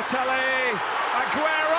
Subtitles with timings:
[0.00, 0.80] Balotelli,
[1.12, 1.69] Aguero!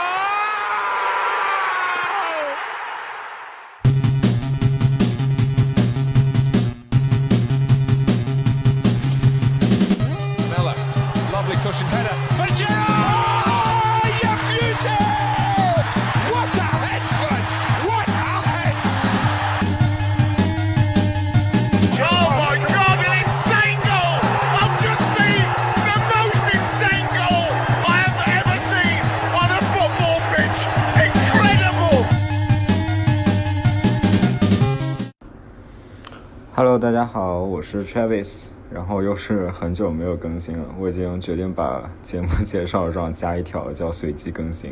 [37.01, 44.71] 大家好，我是 Travis，然后又是很久没有更新了，我已经决定把节目介绍上加一条叫随机更新。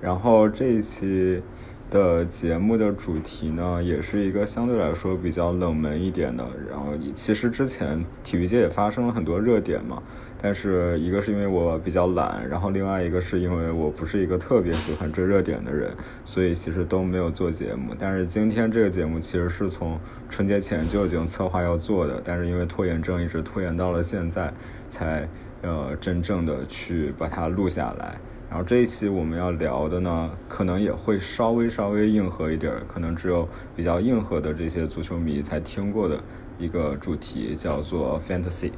[0.00, 1.42] 然后这一期
[1.90, 6.46] 的节目的主题呢，也是一个相对来说比较冷门一点的。
[6.70, 10.00] 然后其实之前体育界也发生了很多热点嘛，
[10.40, 15.90] 但是一个是因为我比较懒，然后另外一个是因为我不是一个特别喜欢追热点的人，
[16.24, 17.94] 所以其实都没有做节目。
[17.98, 24.52] 但是今天这个节目其实是从春节前就已经策划要做的，但是因为拖延症一直拖延到了现在，
[24.90, 25.28] 才
[25.62, 28.16] 呃真正的去把它录下来。
[28.48, 36.22] 然后这一期我们要聊的呢，可能也会稍微稍微硬核一点儿，可能只有比较硬核的这些足球迷才听过的
[36.56, 38.70] 一个主题，叫做 fantasy。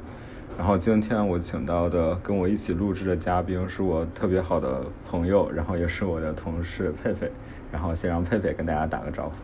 [0.59, 7.31] 然后今天我请到的跟我一起录制的嘉宾是我特别好的朋友，然后也是我的同事佩佩。
[7.71, 9.35] 然后先让佩佩跟大家打个招呼。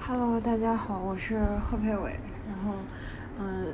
[0.00, 2.16] Hello，大家好，我是贺佩伟。
[2.48, 2.74] 然后，
[3.38, 3.66] 嗯、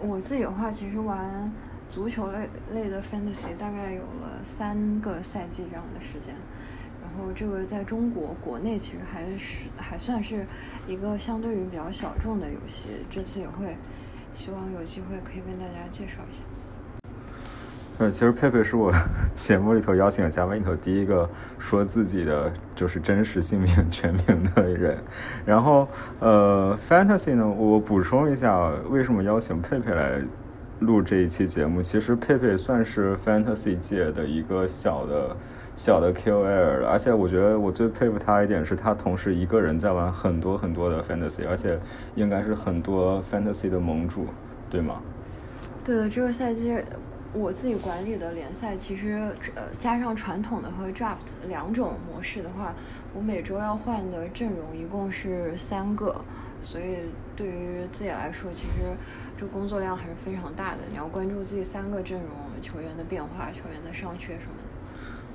[0.00, 1.52] 我自己的话，其实玩
[1.88, 6.34] 足球类类的 fantasy 大概有了三个赛季这样的时间。
[7.00, 10.44] 然后这个在中国国内其实还是还算是
[10.88, 12.88] 一个相对于比较小众的游戏。
[13.08, 13.76] 这次也会
[14.34, 16.42] 希望有机会可以跟大家介绍一下。
[17.96, 18.92] 对，其实佩佩是我
[19.38, 24.98] 节目里头邀请的嘉宾里头第一个说自己的就是真实姓名全名的人。
[25.46, 25.86] 然后，
[26.18, 30.20] 呃，fantasy 呢，我补充一下，为什么邀请佩佩来
[30.80, 31.80] 录这一期节目？
[31.80, 35.36] 其实佩佩算是 fantasy 界的一个小的
[35.76, 41.78] 小的 KOL 了，而且我觉得我最佩服他一点是他同时一个人在玩很多很多的 fantasy，而且
[42.14, 44.26] 应该是很多 fantasy 的盟主，
[44.70, 45.02] 对吗？
[45.84, 46.76] 对的，这个赛季
[47.32, 51.16] 我自己管理的联赛，其实呃加上传统的和 draft
[51.48, 52.72] 两种模式的话，
[53.12, 56.14] 我每周要换的阵容一共是三个，
[56.62, 56.98] 所以
[57.34, 58.94] 对于自己来说，其实
[59.36, 60.78] 这工作量还是非常大的。
[60.88, 62.28] 你要关注自己三个阵容
[62.62, 64.63] 球员的变化、球员的上缺什么。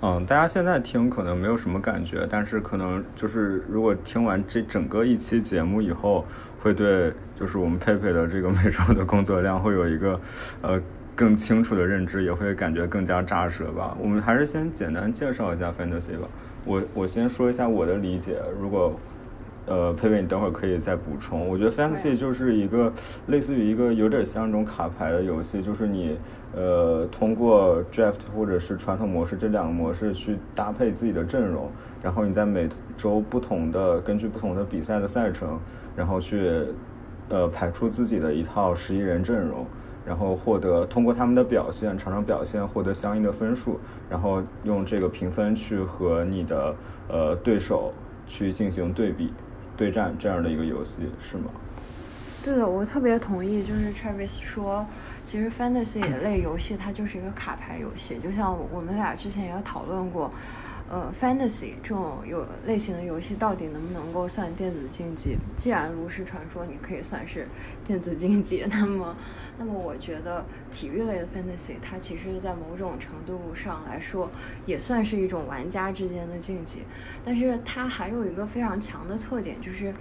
[0.01, 6.25] 嗯，大家现在听可能没有什么感觉，但是可能就是如果听完这整个一期节目以后，
[6.61, 10.19] 会对就是我们佩佩的这个每周的工作量会有一个
[10.61, 10.81] 呃
[11.15, 13.97] 更清楚的认知，也会感觉更加扎实吧。
[13.99, 16.29] 我们还是先简单介绍一下 fantasy 吧。
[16.63, 18.97] 我我先说一下我的理解，如果
[19.69, 21.47] 呃，佩佩，你等会儿可以再补充。
[21.47, 22.91] 我觉得 fantasy 就是一个
[23.27, 26.17] 类似于一个有点像一种卡牌的游戏，就是你
[26.55, 31.69] 呃通过 draft 或者是传统模式这两个模式去搭配自己的阵容，
[32.01, 35.59] 然后你在每周不同的根据不同的比赛的赛程，
[35.95, 36.65] 然后去
[37.29, 39.65] 呃排出自己的一套十一人阵容。
[40.05, 43.79] 然后获得通过他们的表现，场上表现获得相应的分数，
[44.09, 46.75] 然后用这个评分去和你的
[47.09, 47.93] 呃对手
[48.25, 49.31] 去进行对比、
[49.79, 51.45] 对战这样的一个游戏，是吗？
[52.43, 54.85] 对的，我特别同意，就是 Travis 说，
[55.25, 60.29] 其实 fantasy 类游戏它就是一个卡牌游戏，就像我们俩之前也讨论过，
[60.89, 65.37] 呃，fantasy 这种有类型的游戏到底能不能够算电子竞技？
[65.55, 67.47] 既然炉石传说你可以算是
[67.87, 69.15] 电子竞技，那么，
[69.59, 74.31] 那么我觉得体育类的 fantasy 它其实在某种程度上来说
[74.65, 76.79] 也算是一种玩家之间的竞技，
[77.23, 79.93] 但是它还有一个非常强的特点就是。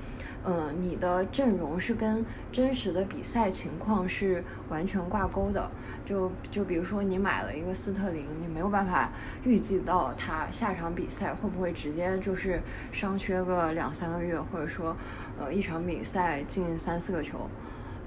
[0.45, 5.69] 嗯，你的阵容是跟真实的比赛情况是完全挂钩的。
[6.07, 9.11] 就就比如说你买了一个斯特林，你没有办法
[9.45, 12.63] 预计到他下场比赛会不会直接就是
[12.93, 14.97] 伤缺个两三个月，或者说
[15.39, 17.41] 呃一场比赛进三四个球。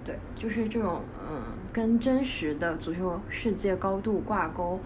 [0.03, 1.37] 对，就是这种嗯
[1.71, 4.79] 跟真实的足球世界高度挂钩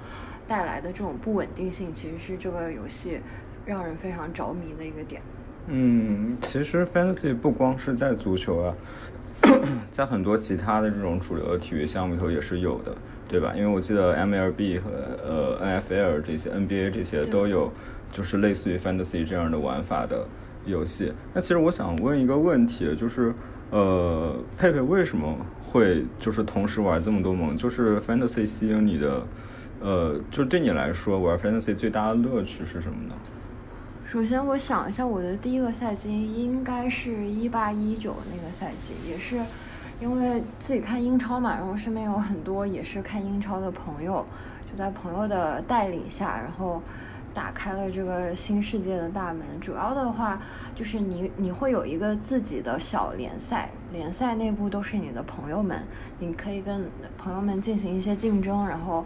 [0.47, 3.19] 带来的这种不稳定性，其实是这个游戏
[3.65, 5.21] 让人非常着迷的一个点。
[5.67, 8.75] 嗯，其实 fantasy 不光是在足球啊，
[9.91, 12.95] 在很多其他的这种主流的体育项目里头也是有的，
[13.27, 13.53] 对吧？
[13.55, 14.91] 因为我记得 MLB 和
[15.23, 17.71] 呃 NFL 这些 NBA 这些都有，
[18.11, 20.27] 就是类似于 fantasy 这样的玩法的
[20.65, 21.11] 游戏。
[21.33, 23.33] 那其实我想问一个问题，就是
[23.75, 25.35] 呃，佩佩为什么
[25.67, 27.57] 会就是同时玩这么多盟？
[27.57, 29.21] 就是 fantasy 吸引你的
[29.81, 33.13] 呃，就对你来说玩 Fantasy 最大的乐趣是什么呢？
[34.07, 39.35] 首先，我想一下，我的第一个赛季应该是一八一九那个赛季，也是
[39.99, 44.25] 因为自己看英超嘛，然后身边有很多也是看英超的朋友，
[44.71, 46.81] 就在朋友的带领下，然后
[47.35, 49.45] 打开了这个新世界的大门。
[49.61, 50.41] 主要的话
[50.73, 55.83] 就是你你会有一个自己的小联赛，联赛内部都是你的朋友们，
[56.17, 59.05] 你可以跟朋友们进行一些竞争，然后。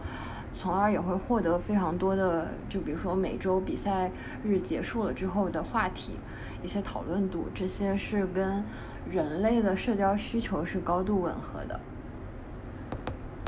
[0.52, 4.10] 从而也会获得非常多的，就比如说每周比赛
[4.44, 6.14] 日结束了之后的话题，
[6.64, 8.64] 一些讨论度，这些是跟
[9.08, 11.80] 人类的社交需求是高度吻合的。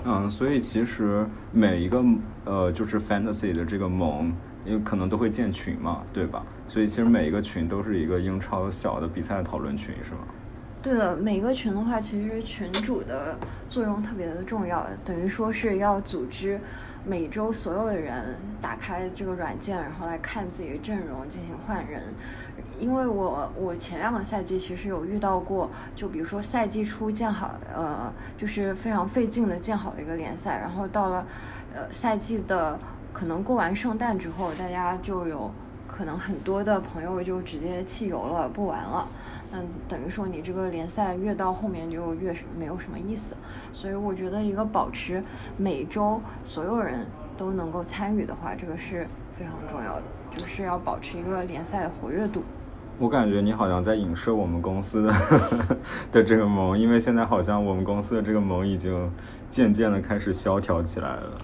[0.05, 2.05] 嗯，所以其实每一个
[2.45, 4.31] 呃，就是 fantasy 的这个盟，
[4.65, 6.43] 因为可能都会建群嘛，对吧？
[6.67, 10.19] 所以其实每一个群都是一个英超小的比赛讨论群，是吗？
[10.81, 13.37] 对的，每个群的话，其实群主的
[13.69, 16.59] 作用特别的重要，等于说是要组织。
[17.03, 22.03] 每周所有的人打开这个软件，然后来看自己的阵容进行换人。
[22.79, 31.25] 因为我我前两个赛季其实有遇到过，就比如说赛季初建好，呃，就是非常费劲的建好的一个联赛，然后到了
[31.73, 32.77] 呃赛季的
[33.13, 35.51] 可能过完圣诞之后，大家就有
[35.87, 39.07] 可能很多的朋友就直接弃游了，不玩了。
[39.53, 43.35] 嗯，等于说你这个联赛越到后面就越没有什么意思，
[43.73, 45.21] 所以我觉得一个保持
[45.57, 47.05] 每周所有人
[47.37, 49.05] 都能够参与的话，这个是
[49.37, 50.03] 非常重要的，
[50.37, 52.43] 就是要保持一个联赛的活跃度。
[52.97, 55.13] 我感觉你好像在影射我们公司的
[56.13, 59.11] 的这个盟，因为现在好像我们公司的这个盟已经
[59.49, 61.41] 渐渐的开始萧条起来了。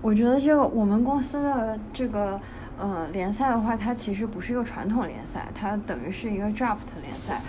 [0.00, 2.40] 我觉得这个我们公司的这个。
[2.78, 7.40] 呃，联赛的话，它其实不是一个传统联赛，它等于是一个 draft 联赛，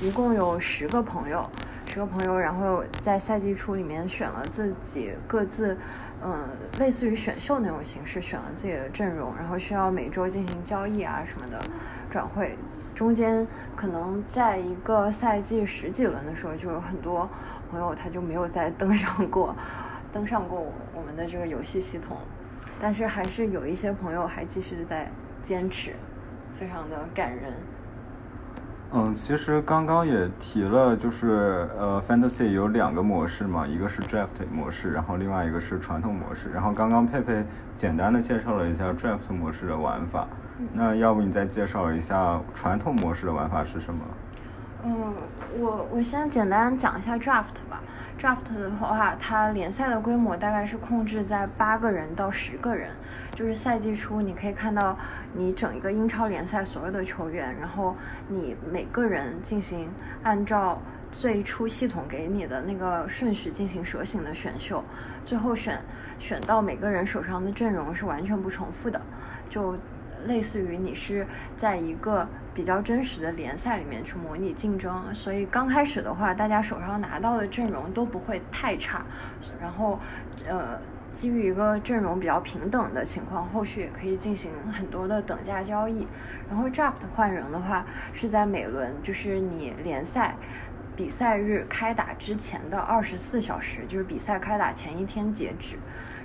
[0.00, 1.44] 一共有十个朋友，
[1.86, 5.76] 十个朋友，然后在赛季初里面选了自己各自，
[6.24, 6.46] 嗯，
[6.78, 11.60] 类似于选秀那种形式，选了自己的阵容，然后需要每周进行交易啊什么的，
[12.08, 12.56] 转会，
[12.94, 13.44] 中间
[13.74, 17.28] 可能在一个赛季十几轮的时候，就有很多
[17.72, 19.52] 朋友他就没有再登上过，
[20.16, 20.64] 登上过
[20.94, 22.16] 我们的这个游戏系统。
[22.80, 25.10] 但是还是有一些朋友还继续在
[25.42, 25.92] 坚持，
[26.58, 27.52] 非常的感人。
[28.92, 36.50] 嗯，其实刚刚也提了，就是呃，Fantasy 有两个模式嘛，一个是 Draft 模式，然后另外一个是传统模式。
[36.50, 40.26] 然后刚刚佩佩简单的介绍了一下 Draft 模式的玩法，
[40.72, 44.00] 那要不你再介绍一下传统模式的玩法是什么？
[44.84, 45.14] 嗯，
[45.58, 47.82] 我我先简单讲一下 Draft 吧。
[48.18, 52.90] Draft 的话，它联赛的规模大概是控制在八个人到十个人，
[53.34, 54.96] 就是赛季初你可以看到
[55.34, 57.94] 你整一个英超联赛所有的球员，然后
[58.26, 59.90] 你每个人进行
[60.22, 60.80] 按照
[61.12, 64.82] 最初系统给你的那个顺序进行蛇形的选秀，
[65.26, 65.78] 最后选
[66.18, 68.98] 选到每个人手上的阵容是完全不重复的，
[69.50, 69.76] 就
[70.24, 71.26] 类似于你是
[71.58, 72.26] 在一个。
[72.56, 79.04] 比较真实的联赛里面去模拟竞争，所以刚开始的话，大家手上拿到的阵容都不会太差。
[79.60, 79.98] 然后，
[80.48, 80.80] 呃，
[81.12, 86.06] 基于一个阵容比较平等的情况，后续也可以进行很多的等价交易。
[86.48, 90.34] 然后 draft 换人的话，是在每轮就是你联赛
[90.96, 95.76] 比赛日开打之前的二十四小时，就是比赛开打前一天截止。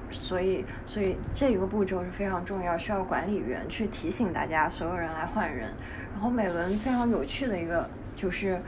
[0.10, 5.74] 所以，所以这一个步骤是非常重要，需要管理员去提醒大家，所有人来换人。
[6.14, 8.60] 然后每轮非常有趣的一个就是，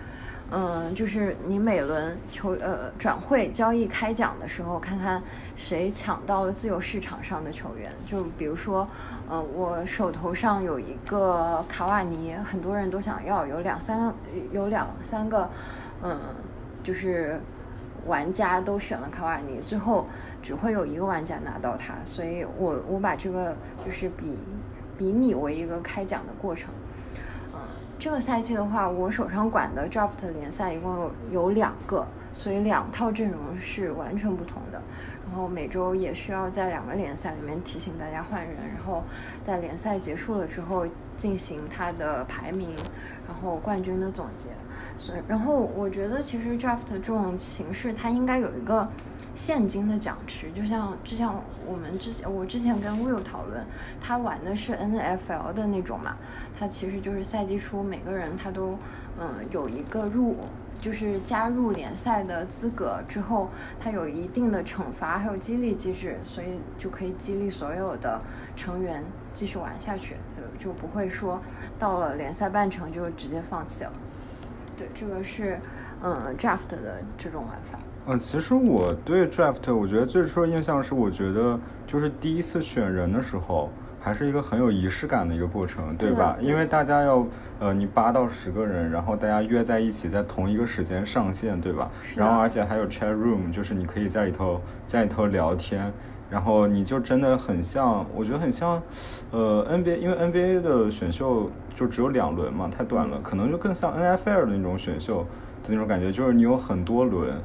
[0.51, 5.21] 嗯，就是你每轮球呃转会交易开奖的时候，看看
[5.55, 7.91] 谁抢到了自由市场上的球员。
[8.07, 8.87] 就比如说，
[9.29, 14.13] 嗯，我手头上有一个卡瓦尼，很多人都想要，有两三
[14.51, 15.47] 有两三个，
[16.01, 16.19] 嗯，
[16.83, 17.39] 就是
[18.07, 20.07] 玩家都选了卡瓦尼，最后
[20.41, 21.93] 只会有一个玩家拿到它。
[22.03, 24.37] 所以我我把这个就是比
[24.97, 26.69] 比拟为一个开奖的过程。
[28.03, 34.81] 这个赛季的话，我手上管的 draft 联赛一共有有两个，所以两套阵容是完全不同的。
[35.25, 39.01] 然后每周也需要在两个联赛里面提醒大家换人，然后
[39.45, 42.75] 在联赛结束了之后进行它的排名，
[43.25, 44.49] 然后冠军的总结。
[44.97, 48.85] 所以，然后我觉得其实 draft 这种形式它应该有一个。
[49.35, 51.27] 现金的奖池，就像之前
[51.65, 53.65] 我们之前我之前跟 Will 讨论，
[53.99, 56.15] 他玩的是 NFL 的那种嘛，
[56.57, 58.77] 他其实就是赛季初每个人他都
[59.19, 60.37] 嗯有一个入
[60.79, 63.49] 就是加入联赛的资格之后，
[63.79, 68.21] 他有一定的惩罚还有激励机制，所以就可以激励所有的
[68.55, 70.17] 成员继续玩下去，
[70.59, 71.41] 就不会说
[71.79, 73.93] 到了联赛半程就直接放弃了。
[74.77, 75.59] 对，这个是
[76.03, 77.79] 嗯 Draft 的这种玩法。
[78.05, 81.57] 嗯，其实我对 draft，我觉得最初的印象是，我觉得
[81.87, 83.69] 就是第一次选人的时候，
[84.01, 86.35] 还是一个很有仪式感的一个过程，对吧？
[86.41, 87.25] 因为大家要，
[87.61, 91.89] 呃，你八到十个人，然后大家约在一起，在同一个时间上线，对吧？
[92.13, 95.89] 然后而且还有 chat room，就是你可以在里头在里头聊天，
[96.29, 98.81] 然后你就真的很像，我觉得很像，
[99.31, 105.25] 呃，NBA，因为 NBA 的选秀就只有两轮嘛，太短了，可能就更像 NFL 的那种选秀
[105.63, 107.37] 的那种感觉，就是你有很多轮。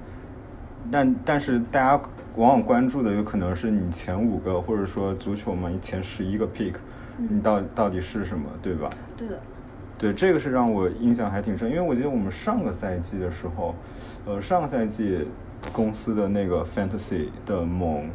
[0.91, 2.01] 但但是大家
[2.37, 6.75] 往往关注的有可能是你前五个，或者说足球嘛，你前十一个 pick，
[7.17, 8.91] 你到到底是什么，对吧？
[9.17, 9.39] 对的。
[9.99, 13.75] 对，这个是让我印象还挺深，因为我记得我们上个赛季的时候，
[14.25, 15.27] 呃，上个赛季
[15.73, 18.09] 公司的那个 fantasy 的盟，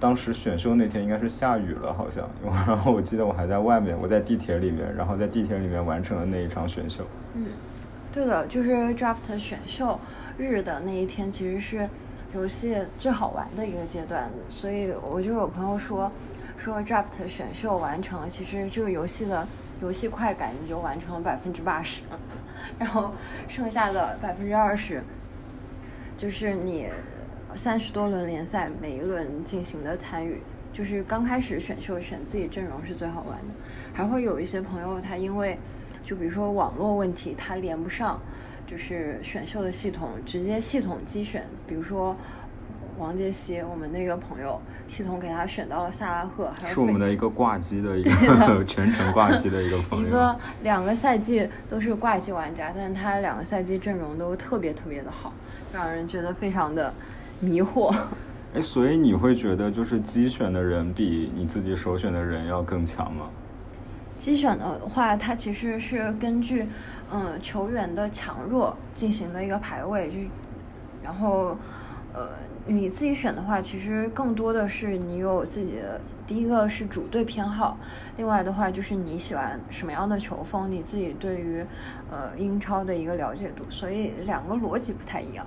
[0.00, 2.26] 当时选秀那天应该是下雨了，好像，
[2.66, 7.04] 然后我记得我还在外面，我在地铁里面，然后在地铁里面完成了那一场选秀。
[7.34, 7.48] 嗯，
[8.10, 10.00] 对的，就是 draft 选秀。
[10.36, 11.88] 日的那一天其实是
[12.34, 16.10] 游戏最好玩的一个阶段，所以我就有朋友说
[16.58, 19.46] 说 draft 选秀完成，其实这个游戏的
[19.80, 22.02] 游戏快感你就完成了百分之八十，
[22.78, 23.12] 然后
[23.46, 25.00] 剩下的百分之二十
[26.18, 26.88] 就是你
[27.54, 30.40] 三十多轮联赛每一轮进行的参与，
[30.72, 33.54] 就是刚开始选秀选自己阵容是最好玩的，
[33.92, 35.56] 还会有一些朋友他因为
[36.02, 38.20] 就比如说网络问题他连不上。
[38.66, 42.16] 就是选秀的系统，直接系统机选，比如说
[42.98, 55.32] 王杰希，我们那个朋友，系统给他选到了萨拉赫，是我们的一个挂机的一个 全程挂机的一个朋友， 一个两个赛季都是挂机玩家，但是他两个赛季阵容都特别特别的好，
[55.72, 56.92] 让人觉得非常的
[57.40, 57.94] 迷惑。
[58.54, 63.26] 哎，所以你会觉得就是机选的人比你自己首选的人要更强吗？
[64.16, 66.64] 机选的话，它其实是根据。
[67.16, 70.18] 嗯，球员的强弱进行的一个排位，就
[71.00, 71.56] 然后
[72.12, 72.30] 呃，
[72.66, 77.78] 你自己选的话，其实更多的是你有自己的第一个是主队偏好，
[78.16, 81.64] 另外的话就是你喜欢什么样的球风，你自己对于
[82.10, 85.46] 呃英超的一个了解度，所以两个逻辑不太一样。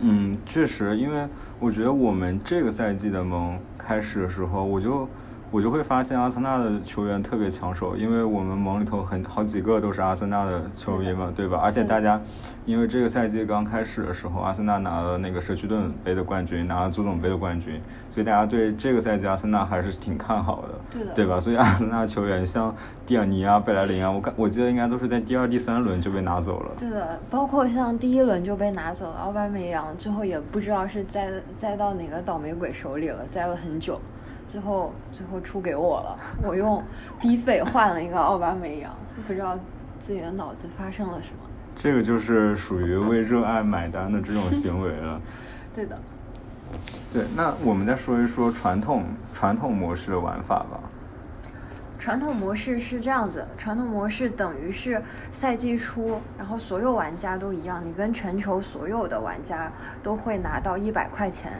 [0.00, 1.26] 嗯，确实，因为
[1.58, 5.08] 我觉得我们这个赛季的盟开始的时候，我就。
[5.52, 11.60] 我就会发现阿森纳的球员特别抢手，因为我们盟里头很好几个都是阿森纳的球迷嘛，对吧？
[11.62, 12.18] 而且大家，
[12.64, 17.78] 因为这个赛季刚开始的时候，阿森纳拿了那个社区盾杯的冠军，拿了足总杯的冠军，
[18.10, 21.38] 所以大家对这个赛季阿森纳还是挺看好的，对的，对吧？
[21.38, 26.70] 所以阿森纳球员像蒂尔尼啊、贝莱林啊，我看我记得应该都是在第二、第三轮就被拿走了。
[26.78, 34.00] 对的，包括像第一轮就被拿走了，奥巴梅扬最后也不知道是栽栽到哪个倒霉鬼手里了，栽了很久。
[34.52, 36.18] 最后，最后出给我了。
[36.46, 36.84] 我用
[37.18, 38.94] B 费换了一个奥巴梅扬，
[39.26, 39.58] 不知道
[40.06, 41.48] 自己的脑子发生了什么。
[41.74, 45.18] 这个就是属于为热爱买单的这种行为了。
[45.74, 45.98] 对的。
[47.10, 50.78] 对，那我们再说一说传统传统模式的玩法吧。
[51.98, 59.70] 传统模式是这样子，传统模式等于是赛季初，然后所有玩家都一样，你跟全球所有的玩家
[60.02, 61.52] 都会拿到一百块钱。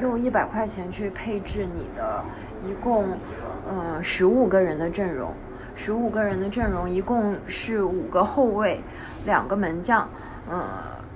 [0.00, 2.22] 用一百块钱去配置你的，
[2.66, 3.16] 一共，
[3.70, 5.32] 嗯，十五个人的阵容，
[5.76, 8.80] 十五个人的阵容一共是五个后卫，
[9.24, 10.08] 两个门将，
[10.50, 10.64] 嗯，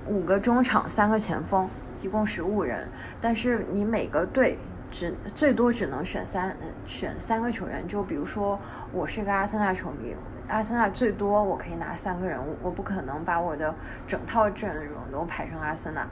[0.07, 1.69] 五个中场，三个前锋，
[2.01, 2.87] 一共十五人。
[3.19, 4.57] 但是你每个队
[4.91, 6.55] 只最多只能选三，
[6.85, 7.87] 选三个球员。
[7.87, 8.59] 就比如说，
[8.91, 10.15] 我是一个阿森纳球迷，
[10.47, 13.73] 阿森纳最多我可以拿三个人，我不可能把我的
[14.07, 16.07] 整套阵容都排成阿森纳。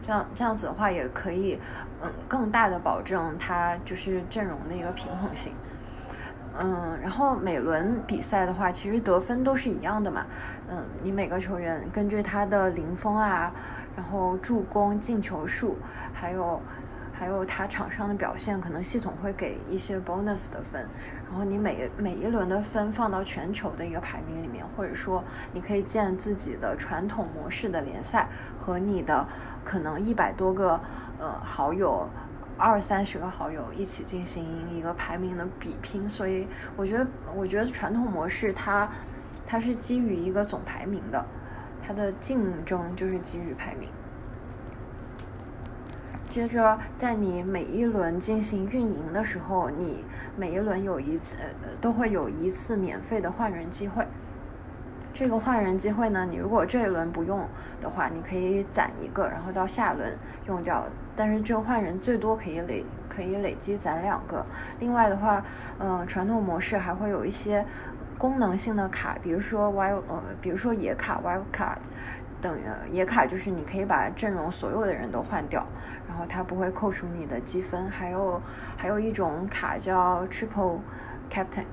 [0.00, 1.58] 这样这样子的话，也可以，
[2.02, 5.52] 嗯，更大的保证他就是阵容的一个平衡性。
[6.60, 10.26] 嗯，然后每轮比赛的话，其实得分都是一样的嘛。
[10.70, 13.52] 嗯，你每个球员根据他的零封啊，
[13.96, 15.76] 然后助攻、进球数，
[16.12, 16.60] 还有。
[17.18, 20.86] 还有他场上的表现，可能系统会给一些 bonus 的分，
[21.28, 28.28] 然后你每每一轮的分放到全球的一个排名里面，或者说你可以建自己的传统模式的联赛，
[28.60, 29.26] 和你的
[29.64, 30.80] 可能一百多个
[31.18, 32.08] 呃好友，
[32.56, 36.08] 二三十个好友一起进行一个排名的比拼。
[36.08, 36.46] 所以
[36.76, 38.88] 我觉得，我觉得传统模式它
[39.44, 41.26] 它是基于一个总排名的，
[41.82, 43.88] 它的竞争就是基于排名。
[46.28, 50.04] 接着，在你每一轮进行运营的时候，你
[50.36, 51.38] 每一轮有一次
[51.80, 54.06] 都会有一次免费的换人机会。
[55.14, 57.48] 这个换人机会呢，你如果这一轮不用
[57.80, 60.16] 的话，你可以攒一个，然后到下轮
[60.46, 60.84] 用掉。
[61.16, 64.44] 但是这个换人最多可以累可以累积攒两个。
[64.78, 65.42] 另外的话，
[65.78, 67.64] 嗯，传统模式还会有一些
[68.18, 71.78] 功能性的卡，比如说 wild 呃，比如说野卡 wild card。
[72.40, 75.66] 等于野卡就是你可以把阵容所有的人都换掉，
[76.08, 77.88] 然后它不会扣除你的积分。
[77.90, 78.40] 还有
[78.76, 80.78] 还有一种卡叫 Triple
[81.30, 81.64] Captain，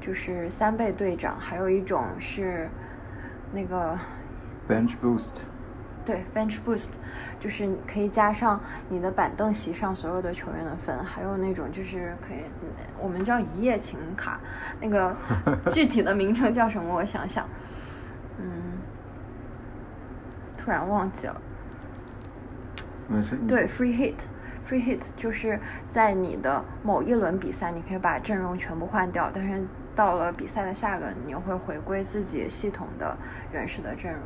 [0.00, 1.36] 就是三倍队长。
[1.40, 2.68] 还有一种是
[3.52, 3.98] 那个
[4.68, 5.34] Bench Boost。
[6.04, 6.88] 对，Bench Boost，
[7.38, 10.98] 就是可以加上你的板凳席上所有的球员的分。
[11.04, 12.38] 还有那种就是可以，
[13.00, 14.40] 我们叫一夜情卡，
[14.80, 15.14] 那个
[15.70, 16.92] 具体的名称叫什么？
[16.92, 17.71] 我想想，嗯。
[20.62, 21.40] 突然忘记了，
[23.08, 23.36] 没事。
[23.48, 25.58] 对，free hit，free hit 就是
[25.90, 29.64] 在你的某一轮比赛，你可以把阵容全部换掉，但是
[29.96, 33.16] 到了比赛的下轮，你又会回归自己系统的
[33.52, 34.20] 原始的阵容。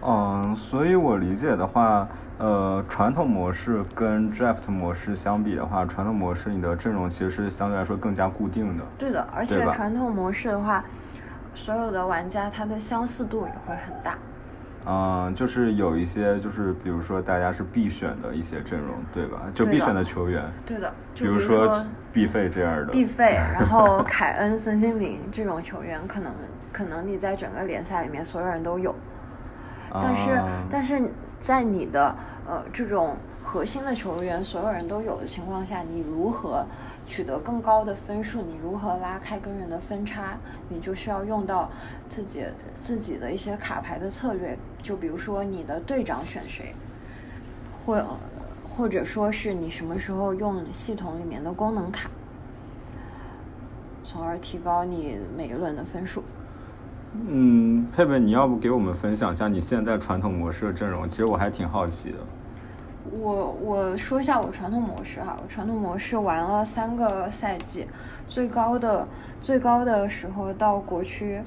[0.00, 2.08] 嗯，所以我理解的话，
[2.38, 8.84] 呃，传统模式跟 draft 模式相比的话，传统模式你的阵容其实是相对来说更加固定的。
[8.98, 10.84] 对的，而且传统模式的话，
[11.54, 14.16] 所有的玩家他的相似度也会很大。
[14.90, 19.42] 嗯，就是有一些，就是比如说大家是必选的一些阵容，对吧？
[19.52, 20.42] 就必选的球员。
[20.64, 20.90] 对的。
[21.14, 22.86] 比如说必费这样的。
[22.86, 26.32] 必费， 然后凯恩、孙兴民这种球员，可能
[26.72, 28.94] 可能你在整个联赛里面所有人都有，
[29.92, 31.02] 但是但是
[31.38, 32.14] 在你的
[32.46, 33.14] 呃这种
[33.44, 36.64] 核心的球员所有人都有的情况下，你如何？
[37.10, 40.36] 取得更高的分数，你如何拉开跟人的分差？
[40.68, 41.70] 你就需要用到
[42.08, 42.44] 自己
[42.80, 46.74] 自己的一些卡牌的策略，就比如说你的队长选谁，
[47.84, 48.02] 或
[48.68, 52.10] 或者说是你什么时候用系统里面的功能卡，
[54.02, 56.22] 从而提高你每一轮的分数。
[57.12, 61.08] 嗯，佩佩，你要不给我们分享一下你现在传统模式的阵容？
[61.08, 62.18] 其实我还挺好奇的。
[63.10, 67.86] 我我说一下我传统模式哈，我传统模式玩了三个赛季，
[68.28, 69.08] 最高的
[69.40, 71.40] 最高的时候到国区，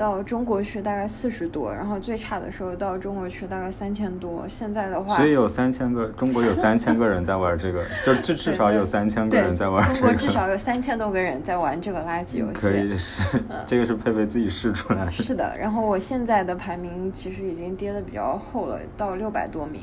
[0.00, 4.46] 到中国去大概四十多，然后最差的时候到中国去大概三千多。
[4.48, 10.06] 现在的话，所以有三千个中国有三千个人在玩这个，就至至少有三千个人在玩这个。
[10.08, 12.52] 中国至少有三千多个人在玩这个垃圾游戏。
[12.54, 13.22] 可以是，
[13.66, 15.10] 这个是佩佩自己试出来的。
[15.12, 19.82] 是的，然后我现在的排名其实已经跌的比较厚了，到六百多名。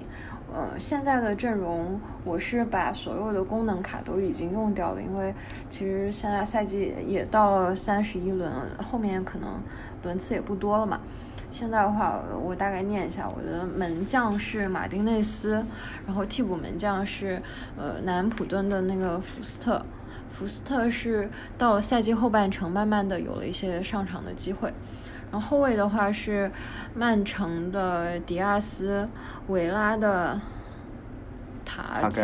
[0.53, 5.33] 呃，现在的阵容我是把所有的功能卡都已经用掉了，因为
[5.69, 9.49] 其实现在赛季也到了三十一轮，后面可能
[10.03, 10.99] 轮次也不多了嘛。
[11.51, 15.65] 现在的话，我大概念一下，我的门将是马丁内斯，
[16.05, 17.41] 然后替补门将是
[17.77, 19.85] 呃南普顿的那个福斯特，
[20.33, 24.71] 福斯特是到了赛季后半程，慢慢的有了一些上场的机会。
[25.31, 26.51] 然后后卫的话是
[26.95, 29.07] 曼城的迪亚斯，
[29.47, 30.39] 维拉的
[31.65, 32.21] 塔吉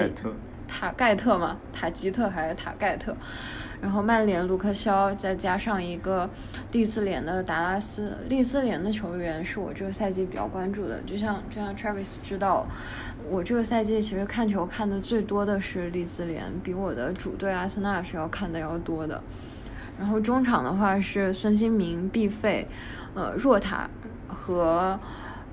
[0.67, 3.15] 塔盖特嘛，塔吉特还是塔盖特？
[3.81, 6.29] 然后曼联卢克肖，再加上一个
[6.71, 8.17] 利兹联的达拉斯。
[8.29, 12.65] 利兹联的球员是我这个赛季比较关注的，就像就像 Travis 知道，
[13.29, 19.21] 我这个赛季其实看球看的最多的是利兹联，比我的主队阿森纳是要看的要多的。
[19.99, 22.67] 然后中场的话是孙兴民、毕费，
[23.13, 23.89] 呃，若塔
[24.27, 24.99] 和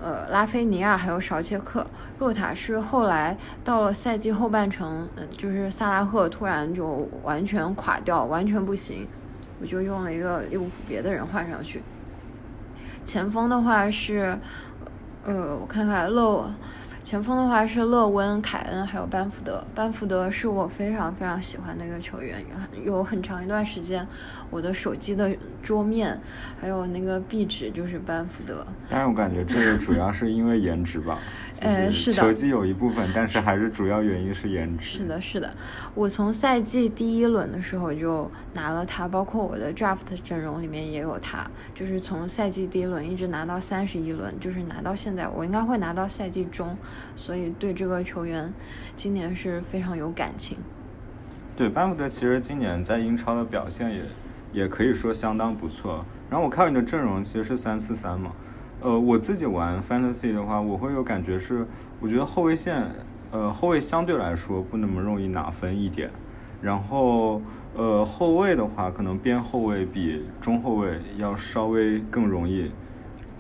[0.01, 1.87] 呃拉菲尼亚，还有绍切克。
[2.19, 9.07] 若塔是后来到了赛季后半程，嗯，就是萨拉赫突然就完全垮掉，完全不行，
[9.61, 11.83] 我就用了一个利物浦别的人换上去。
[13.05, 14.39] 前锋的话是，
[15.25, 16.47] 呃，我看看漏。
[17.11, 19.61] 前锋的话是勒温、凯恩，还有班福德。
[19.75, 22.41] 班福德是我非常非常喜欢的一个球员，
[22.85, 24.07] 有很长一段时间，
[24.51, 25.31] 我的手机的
[25.63, 26.21] 桌面
[26.61, 28.67] 还有那个壁纸就是班福德。
[28.91, 31.19] 但是我感觉这个主要是因为颜值吧。
[31.61, 34.99] 呃，是的，球技有一部分，但是还是主要原因是颜值。
[34.99, 35.53] 是的，是的，
[35.95, 46.75] 我从赛季第一轮的时候就拿了他，包括我的 draft 阵容里面也有他，就是从赛季第一轮一直拿到三十一轮，就是拿到现在，我应该会拿到赛季中，
[47.15, 48.51] 所以对这个球员
[48.97, 50.57] 今年是非常有感情。
[51.55, 54.01] 对，班福德其实今年在英超的表现也
[54.53, 56.05] 也可以说相当不错。
[56.29, 58.33] 然后我看你的阵容其实是三四三嘛。
[58.83, 61.67] 呃，我自己玩 fantasy 的话，我会有感觉是，
[62.01, 62.83] 我觉得后卫线，
[63.31, 66.11] 呃，后卫相对来说不那么容易拿分一点，
[66.63, 67.43] 然后，
[67.75, 72.71] 呃，后卫的话，可能边后卫比中后卫要稍微更容易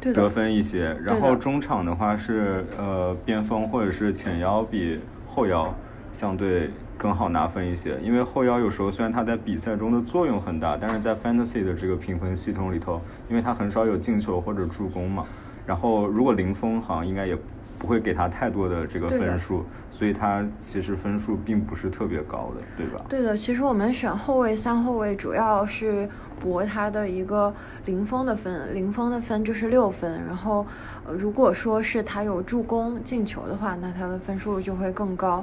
[0.01, 5.75] 得分一些，然后中场的话是，呃，边锋或者是前腰比后腰
[6.13, 6.71] 相对。
[7.01, 15.25] 更好拿分一些，因为后腰有时候虽然他在比赛中的作用很大，但是在 fantasy 的这个评分系统里头，因为他很少有进球或者助攻嘛，
[15.67, 17.35] 然后如果零封好像应该也
[17.81, 23.03] 不会给他太多的这个分数，所以他其实分数并不是特别高的，对吧？
[23.09, 26.07] 对的，其实我们选后卫、三后卫主要是
[26.39, 27.53] 博他的一个
[27.87, 30.23] 零封的分，零封的分就是六分。
[30.27, 30.67] 然后，
[31.07, 35.43] 呃，如果说是他有助攻、进球的话，那他的分数就会更高。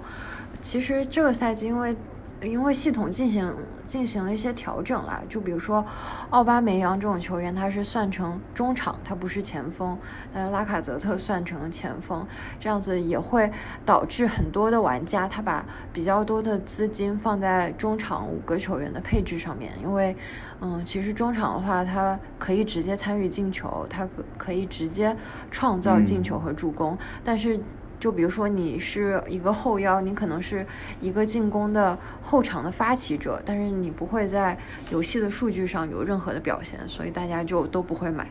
[0.62, 1.95] 其实这个赛季因为
[2.41, 3.52] 因为系统进行
[3.88, 5.84] 进行了一些调整啦，就比如说
[6.30, 9.97] 奥巴梅扬这种球员，他是算成中场，他不是前锋，
[10.32, 12.26] 但是拉卡泽特算成前锋，
[12.60, 13.52] 这样子也会
[13.84, 20.15] 导致很多的玩家他把比较多的资金放在中场五个球员的配置上面，因为
[20.62, 25.15] 嗯，其实中场的话，他可以直接参与进球，他可可以直接
[25.50, 27.60] 创造进球和助攻，但是。
[28.00, 30.66] 就比如说你是一个后腰，你可能是
[31.02, 34.58] 一个进攻的后场的发起者，但是你不会在
[34.92, 38.28] 游戏的数据上有任何的表现，所以大家就都不会买。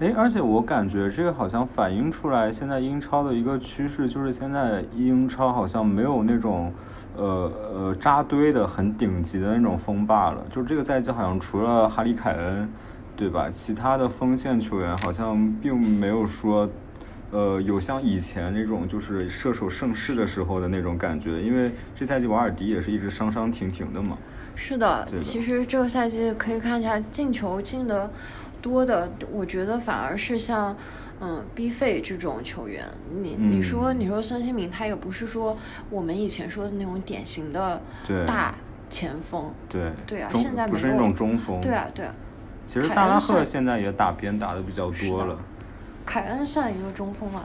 [0.00, 6.72] 哎，而且我感觉这个好像反映出来现在英超的一个趋势，就是现在英超好像没有那种，
[7.16, 10.44] 呃呃扎堆的很顶级的那种锋霸了。
[10.50, 12.68] 就是这个赛季好像除了哈里凯恩，
[13.16, 13.48] 对吧？
[13.50, 16.68] 其他的锋线球员好像并没有说。
[17.30, 24.18] 呃，有像以前那种就是射手盛世的时候的那种感觉，因为这赛季瓦尔迪也是一直伤伤停停的嘛。
[24.56, 28.10] 是的，其实这个赛季可以看一下进球进的
[28.60, 30.76] 多的，我觉得反而是像
[31.20, 32.84] 嗯 B 费这种球员。
[33.22, 35.56] 你你嗯说你说孙兴民，他也不是说
[35.88, 37.80] 我们以前说的那种典型的
[38.26, 38.54] 大
[38.90, 39.50] 前锋。
[39.68, 41.60] 对对啊现在不是那种中锋。
[41.60, 42.14] 对啊，对啊，
[42.66, 45.38] 其实萨拉赫现在也打边打的比较多了。
[46.10, 47.44] 凯恩算一个中锋吗？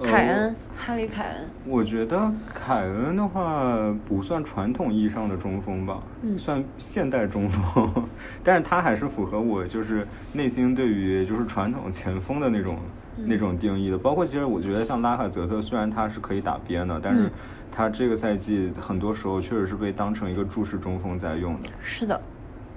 [0.00, 1.50] 呃凯恩，哈里凯恩。
[1.66, 8.08] 我觉得凯恩的话不算传统意义上的中锋吧，嗯算现代中锋，
[8.42, 12.78] 但是他还是符合我就是内心对于就是传统前锋的那种、
[13.18, 13.98] 嗯那种定义的。
[13.98, 17.30] 包括其实我觉得像拉卡泽特，虽然他是可以打边的，但是嗯
[17.70, 21.68] 他这个赛季很多时候确实是被当成一个注视中锋在用的。
[21.82, 22.18] 是的，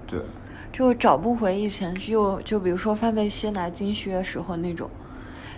[0.05, 0.19] 对，
[0.71, 4.89] 就找不回以前就就比如说范佩西拿金靴时候那种，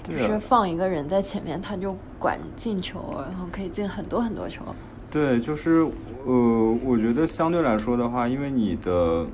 [0.08, 3.00] 就是放一个人在前面，他就管进球，
[3.30, 4.64] 然后可以进很多很多球。
[5.12, 5.88] 对，就是
[6.26, 9.26] 呃，我觉得相对来说的话，因为你的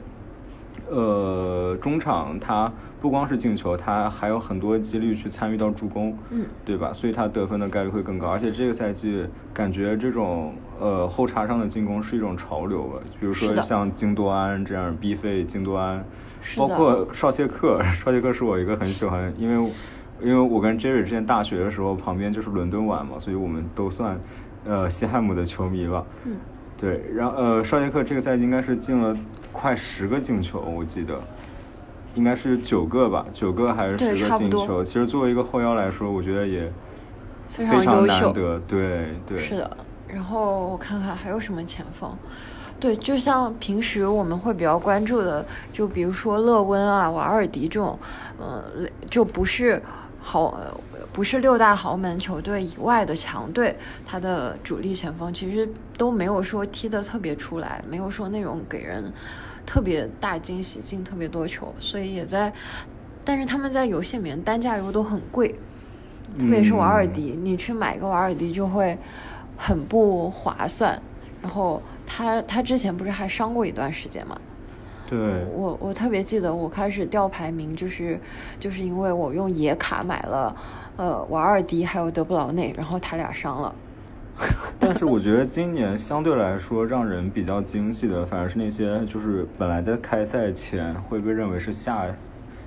[0.89, 6.91] 呃中场他不光是进球，他还有很多几率去参与到助攻，嗯，对吧？
[6.93, 8.27] 所以他得分的概率会更高。
[8.27, 16.03] 而且这个赛季感觉这种呃后插上的进攻是一种潮流吧，比如说像京多安这样逼费京多安，
[16.57, 19.71] 包括绍切克， 绍切克是我一个很喜欢，因为
[20.21, 24.19] 因为我跟 Jerry 之前大学的时候旁边就是伦敦碗嘛，所以我们都算
[24.65, 26.05] 呃西汉姆的球迷吧。
[26.25, 26.35] 嗯，
[26.77, 29.15] 对，然后呃绍切克这个赛季应该是进了
[29.51, 31.19] 快十个进球，我记得。
[32.15, 34.83] 应该是九个吧，九个还是对十个进球？
[34.83, 36.69] 其实作为一个后腰来说，我觉得也
[37.49, 38.05] 非非常。
[38.05, 38.59] 难得。
[38.67, 39.77] 对对，是的，
[40.13, 42.11] 然后我看看还有什么前锋。
[42.79, 47.99] 对，就像平时我们会比较关注的，就比如说勒温啊、瓦尔迪这种，
[48.39, 48.63] 呃，
[49.09, 49.81] 就不是
[50.21, 50.73] 豪，呃
[51.11, 55.67] 不是六大豪门球队以外的强队，他的主力前锋其实
[55.97, 59.11] 都没有说踢得特别出来，没有说那种给人
[59.65, 62.53] 特别大惊喜、进特别多球，所以也在，
[63.25, 65.49] 但是他们在游戏里面单价又都很贵，
[66.37, 68.97] 特别是瓦尔嗯迪，你去买一个瓦尔迪就会
[69.59, 70.99] 很不划算。
[71.41, 74.35] 然后他他之前不是还伤过一段时间嘛？
[75.07, 75.17] 对，
[75.53, 78.19] 我我特别记得我开始掉排名，就是
[78.59, 80.55] 就是因为我用野卡买了
[80.97, 83.75] 呃瓦尔迪还有德布劳内，然后他俩伤了。
[84.79, 92.05] 但是我觉得今年相对来说让人比较惊喜的，反而是那些就是本来在开赛前会被认为是下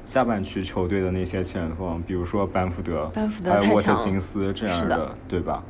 [0.04, 5.62] 下半区球队的那些前锋，比如说班福德、班福德还有沃特金斯这样是的对吧？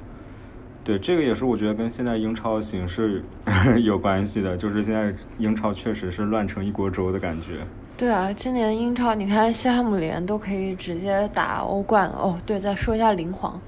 [0.84, 3.22] 对，这个也是我觉得跟现在英超形势
[3.84, 7.64] 有关系的，就是现在英超确实是乱成一锅粥的感觉。
[7.96, 12.36] 对啊，今年英超你看西汉姆联都可以直接打欧冠了哦。
[12.44, 13.60] 对，再说一下林皇，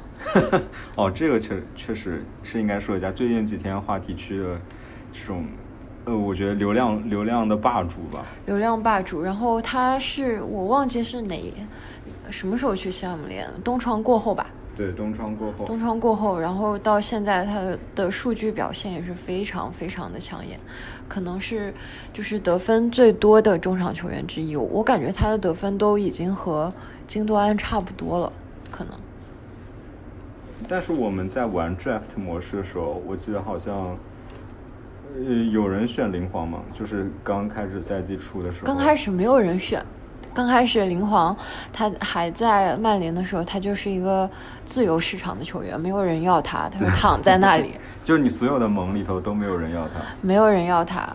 [0.97, 4.59] 哦，这个确确实是应该说一下，最近几天话题区的
[5.13, 5.47] 这种，
[6.07, 8.25] 呃，我觉得流量流量的霸主吧。
[8.47, 9.23] 流量霸主。
[9.23, 11.41] 然后他是我忘记是哪
[12.31, 14.47] 什么时候去西汉姆联，东窗过后吧。
[14.77, 20.59] 对，东窗过后，东窗过后，然后到现在他的的数据表现也是非常非常的抢眼，
[21.09, 21.73] 可能是
[22.13, 24.57] 就是得分最多的中场球员之一。
[24.57, 26.73] 我感觉他的得分都已经和
[27.07, 28.33] 京多安差不多了，
[28.71, 28.93] 可能。
[30.67, 33.97] 但是我们在玩 draft 模式的时候，我记得好像，
[35.15, 38.67] 呃，有人选灵皇嘛，就是刚开始赛季初的时候。
[38.67, 39.85] 刚开始没有人选，
[40.35, 41.35] 刚开始林皇
[41.73, 44.29] 他还在曼联的时候，他就是一个
[44.67, 49.95] 自由市场的球员，没有人要他，他就躺在那里， 就是你所有的盟里头都没有人要他。
[50.21, 51.09] 没有人要他。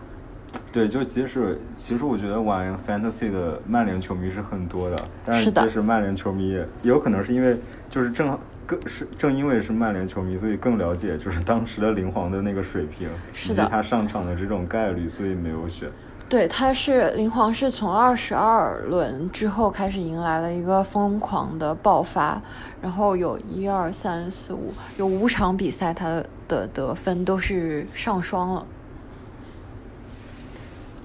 [0.72, 7.56] 对，就即使其实我觉得玩 fantasy 的曼联球迷是很多的，但是即使曼联球迷也也有可能是因为
[7.90, 13.08] 就是正好更是正因为是曼联球迷，所以更了解就是当时的林皇的那个水平
[13.46, 15.88] 以及他上场的这种概率，所以没有选。
[16.30, 22.40] 对，他是林皇是从二十二轮之后开始迎来了一个疯狂的爆发，
[22.80, 28.64] 然后有一二三四五有五场比赛他的得分都是上双了。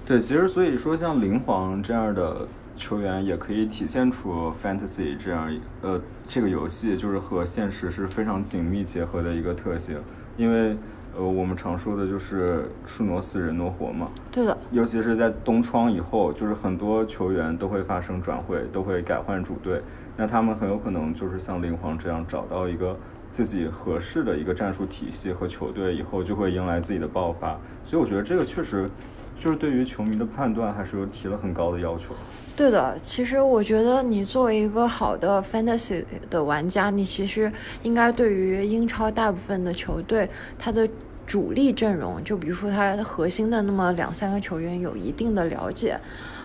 [0.05, 9.97] 对，其实所以说像林皇这样的球员，也可以体现出 fantasy 这样呃这个游戏就是和现实是非常紧密结合的一个特性，
[10.37, 10.77] 因为
[11.17, 19.81] 呃我们常说的就是树挪死人挪活嘛，对的，尤其是在冬窗以后，就是很多球员都会发生转会，都会改换主队，
[20.17, 22.97] 那他们很有可能就是像林皇这样找到一个
[23.35, 27.59] 自己合适的一个战术体系和球队以后，就会迎来自己的爆发。
[27.85, 28.89] 所以我觉得这个确实
[29.37, 32.15] 就是对于球迷的判断还是有提了很高的要求。
[32.55, 32.97] 对的。
[33.03, 37.51] 其实我觉得你作为一个好的 fantasy 的玩家，你其实
[37.83, 40.87] 应该对于英超大部分的球队，它的
[41.27, 45.99] 主力阵容，就比如说它核心的那么两三个球员有一定的了解。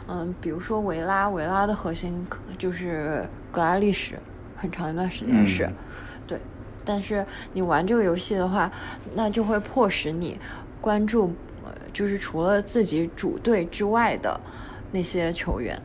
[0.08, 2.26] 嗯，比如说维拉，维拉的核心
[2.58, 4.16] 就是格拉利什，
[4.56, 5.70] 很长一段时间是。
[6.90, 8.68] 但是你玩这个游戏的话，
[9.14, 10.36] 那就会迫使你
[10.80, 11.32] 关注，
[11.92, 14.40] 就是除了自己主队之外的
[14.90, 15.80] 那些球员。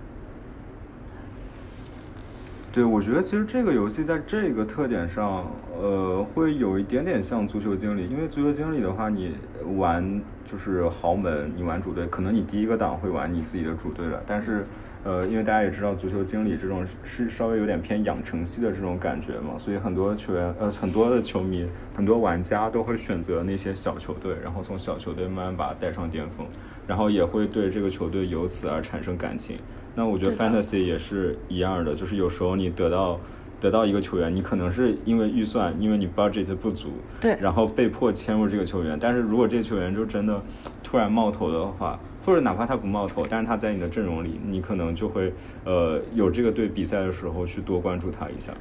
[2.73, 5.45] 对，我觉得其实这个游戏在这个特点上，
[5.79, 9.35] 呃，会有一点点像足球经理，因为足球经理的话，你
[9.77, 10.19] 玩
[10.51, 14.65] 就是豪门，你玩主队，可能你第一个档会玩你自己的主队了，但是，
[15.05, 26.47] 呃，因为大家也知道足球经理这种是稍微有点偏养成系的这种感觉嘛，所以很多球员，呃，很多的球迷，很多玩家都会选择那些小球队，然后从小球队慢慢把它带上巅峰，
[26.87, 29.55] 然后也会对这个球队由此而产生感情。
[29.93, 33.19] 那我觉得 fantasy 也是一样的，就是有时候你得到
[33.61, 36.89] 得到一个球员，你可能是因为预算，因为你 budget 不足，
[37.21, 38.97] 对然后被迫签入这个球员。
[38.99, 40.41] 但是如果这个球员就真的
[40.83, 45.31] 突然冒头的话，或者哪怕他不冒头，但是他在你的阵容里，你可能就会
[45.63, 48.51] 呃有这个对比赛的时候去多关注他一下。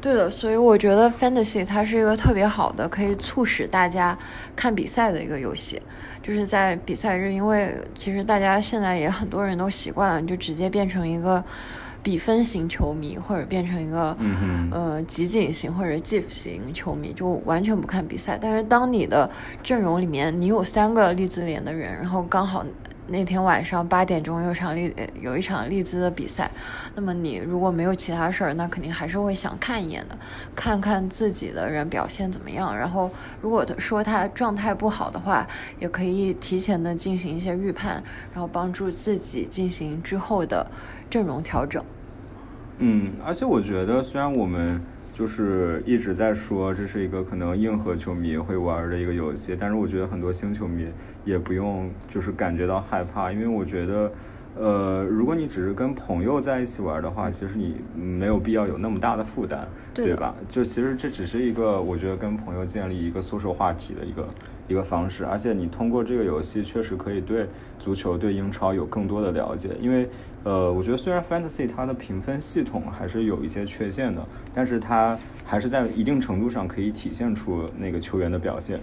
[0.00, 4.18] 对的，所以我觉得 Fantasy 它是一个特别好的，可以促使大家
[4.56, 5.80] 看比赛的一个游戏。
[6.20, 11.40] 就是在比赛日，因为其实大家现在也很多人都习惯了，你就直接变成一个
[12.02, 18.36] 比分型球迷，或者变成一个、嗯哼呃集锦型或者 GIF 型球迷，就完全不看比赛。
[18.40, 19.30] 但是当你的
[19.62, 22.64] 阵容里面你有三个利兹联的人，然后刚好
[23.12, 26.50] 那天晚上八点钟有场利有一场利兹的比赛，
[26.94, 30.16] 那么你如果没有其他事儿，那肯定还是会想看一眼的，
[30.56, 32.74] 看看自己的人表现怎么样。
[32.74, 33.10] 然后
[33.42, 35.46] 如果说他状态不好的话，
[35.78, 40.66] 也可以提前的进行一些预判，然后帮助自己进行之后的
[41.10, 41.84] 阵容调整。
[42.78, 50.86] 嗯，而且我觉得，虽然我们就是一直在说这是一个可能硬核球迷会玩的一个游戏，但是我觉得很多新球迷
[51.24, 54.12] 也不用就是感觉到害怕，因为我觉得，
[54.56, 60.34] 呃，如果你只是跟朋友在一起玩的话，其实你没有必要有那么大的负担，对对吧？
[60.48, 64.28] 就其实这只是一个我觉得跟朋友建立一个 social 话题的一个
[64.68, 67.46] 一个方式，而且你通过这个游戏确实可以对
[67.78, 70.08] 足球、对英超有更多的了解，因为
[70.44, 78.80] 呃，我觉得虽然 fantasy 它的评分系统还是有一些缺陷的，但是它还是在一定程度上可以体现出那个球员的表现，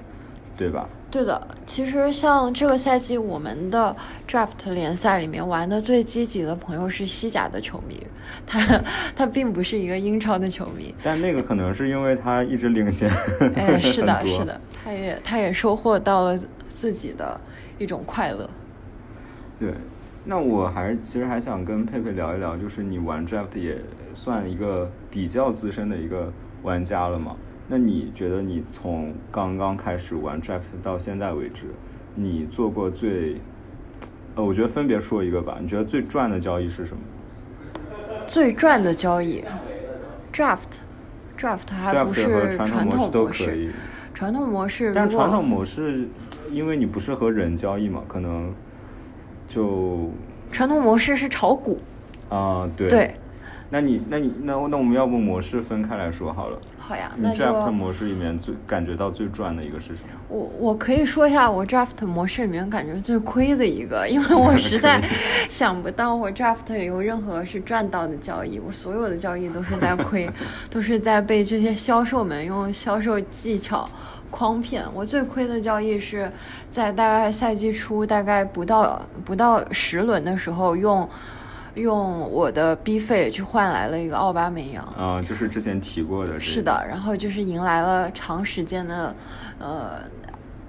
[0.56, 0.88] 对吧？
[1.12, 3.96] 对的，其实像这个赛季我们的
[4.28, 8.06] draft 联赛里面玩的最积极的朋友是西甲的球迷，
[8.46, 8.82] 他
[9.16, 10.94] 他并不是一个英超的球迷。
[11.04, 13.10] 但那个可能是因为他一直领先，
[13.56, 16.40] 哎， 是的，是的，他也他也收获到了
[16.76, 17.42] 自己的
[17.80, 18.48] 一种快乐。
[19.60, 19.74] 对，
[20.30, 23.76] 那我还是其实还想跟佩佩聊一聊，就是你玩 draft 也
[24.14, 27.36] 算一个比较资深的一个玩家了嘛？
[27.68, 31.64] 那你觉得你从刚刚开始玩 draft 到现在为止，
[32.14, 33.42] 你做过最，
[34.36, 35.58] 呃，我觉得分别说一个吧。
[35.60, 37.02] 你觉得最赚的交易是什么
[38.28, 39.44] 最赚的交易
[40.32, 40.60] ，draft
[41.36, 43.72] draft 还不是传传统模式都可，以，
[44.14, 46.08] 传统模式但传统模式，
[46.52, 48.54] 因为你不是和人交易嘛，可能
[49.50, 50.10] 就
[50.52, 51.80] 传统模式是炒股，
[52.30, 53.16] 啊、对对，
[53.70, 56.60] 那你那你那那我们要不模式分开来说好了？
[56.78, 60.10] 好呀，你那就 draft 模式里面最感觉到最赚的一个是什么？
[60.28, 65.00] 我我可以说一下我 draft 模式里面感觉最亏的一个，因为我 实在
[65.50, 70.28] 想不到我 draft 有任何是赚到的交易，我所有的交易都是在亏，
[70.72, 73.88] 都是在被这些销售们用销售技巧
[74.32, 74.86] 诓骗。
[74.94, 76.32] 我最亏的交易是
[76.72, 81.08] 在大概赛季初，大概不到不到十轮的时候用。
[81.76, 86.42] 用我的 B 费去换来了一个奥巴梅扬，啊、就是之前提过的这个。
[86.42, 89.16] 是的，然后就是迎来了长时间的，
[89.60, 90.02] 呃，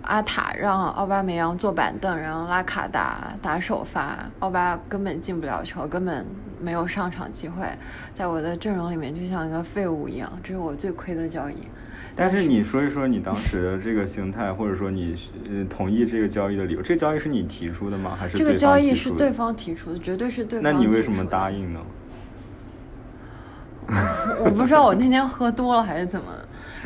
[0.03, 6.25] 阿塔让奥巴梅扬坐板凳，然后拉卡打打首发，奥巴根本进不了球，根本
[6.61, 7.67] 没有上场机会，
[8.15, 11.57] 在我的阵容里面就像一个废物一样，这是我最亏的交易。
[12.17, 15.15] 但是你说一说你当时的这个心态，或者说你
[15.49, 18.17] 呃同意这个交易的理由，这个交易是你提出的吗？
[18.19, 20.79] 还是这个交易是对方提出的，绝对是对方那。
[20.79, 21.51] 你为什么答？
[21.51, 21.81] 应呢？
[24.45, 26.27] 我不知道我那天喝多了还是怎么，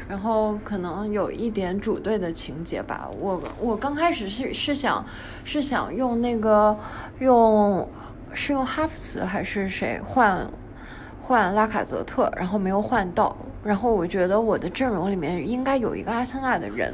[0.08, 3.08] 然后可能有一点主队的情节吧。
[3.18, 5.04] 我我刚开始是是想
[5.44, 6.74] 是想用那个
[7.18, 7.86] 用
[8.32, 10.48] 是用哈弗茨还是谁换
[11.20, 13.36] 换拉卡泽特，然后没有换到。
[13.64, 16.92] 然后我觉得我的阵容里面应该有一个阿森纳的人，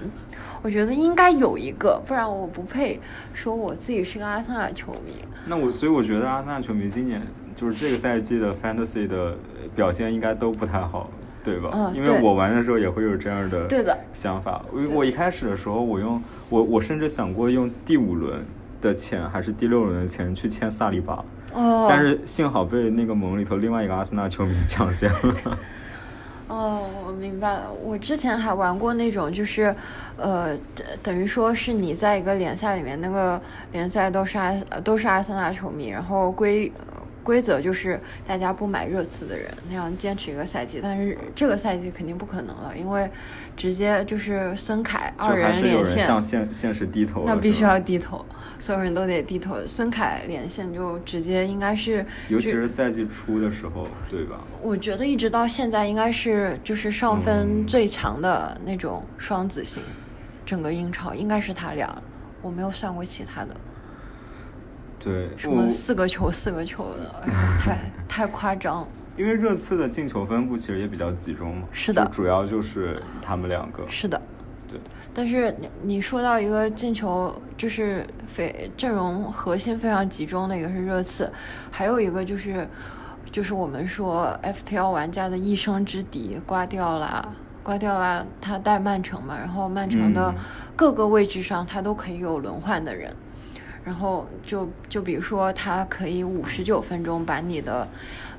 [0.63, 3.01] 我觉得应该有一个，不然我不配
[3.35, 5.17] 说我自己是个阿森纳球迷。
[5.47, 7.21] 那我所以我觉得阿森纳球迷今年
[7.57, 9.37] 就是这个赛季的 fantasy 的
[9.75, 11.11] 表现应该都不太好，
[11.43, 11.93] 对吧？
[11.95, 14.65] 因为我玩的时候也会有这样的对的想法。
[14.73, 18.45] 我我一开始的时候，我用我我甚至想过用第五轮
[18.81, 25.59] 的钱还是第六轮的钱去签萨利巴，哦，但是幸好被那个盟里头另外一个阿森纳球迷抢先了。
[26.51, 27.73] 哦，我明白了。
[27.81, 29.73] 我之前还玩过那种，就是，
[30.17, 36.85] 呃，等等于说是你在一个联赛里面，那个联赛都是阿呃都是阿森纳球迷，然后规呃
[37.23, 40.81] 规则就是大家不买热刺的人那样坚持一个赛季。
[40.83, 43.09] 但是这个赛季肯定不可能了，因为
[43.57, 48.27] 直接就是孙凯二人连线，向现现实低头，那必须要低头，
[48.61, 49.57] 所有人都得低头。
[49.67, 54.41] 孙凯连线就直接应该是，尤其是赛季初的时候，对吧？
[54.63, 59.83] 我觉得一直到现在应该是就是上分嗯最强的那种双子星，
[60.47, 62.01] 整个英超应该是他俩，
[62.43, 63.57] 我没有算过其他的，
[64.99, 67.25] 对，什么四个球四个球的，
[67.59, 68.87] 太太夸张。
[69.17, 73.85] 因为热刺的进球分布其实也比较集中嘛，是的主要就是他们两个。
[73.89, 74.21] 是的，
[74.71, 74.79] 对，
[75.13, 81.31] 但是你你说到一个进球，就是非阵容核心非常集中的一个是热刺，
[81.71, 82.69] 还有一个就是
[83.33, 87.29] 就是我们说 FPL 玩家的一生之敌瓜迪奥拉。
[87.63, 90.35] 瓜迪奥拉他带曼城嘛，然后曼城的嗯。
[90.75, 93.15] 各个位置上他都可以有轮换的人，
[93.85, 97.87] 然后就就比如说他可以五十九分钟把你的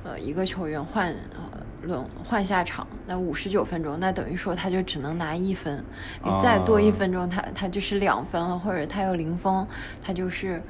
[0.02, 5.84] 呃一个球员换呃轮换下场，那五十九分钟，那等于说他就只能拿一分，
[6.24, 9.66] 你再多一啊分钟，他他就是两分了，或者他有零封，
[10.02, 10.62] 他就是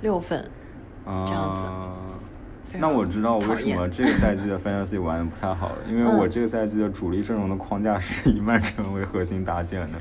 [0.00, 0.38] 六分。
[1.06, 9.98] 啊、这样子那我知道我为什么这个赛季的 fantasy 玩的不太好了，因为嗯我这个赛季的主力阵容的框架是以曼城为核心搭建的。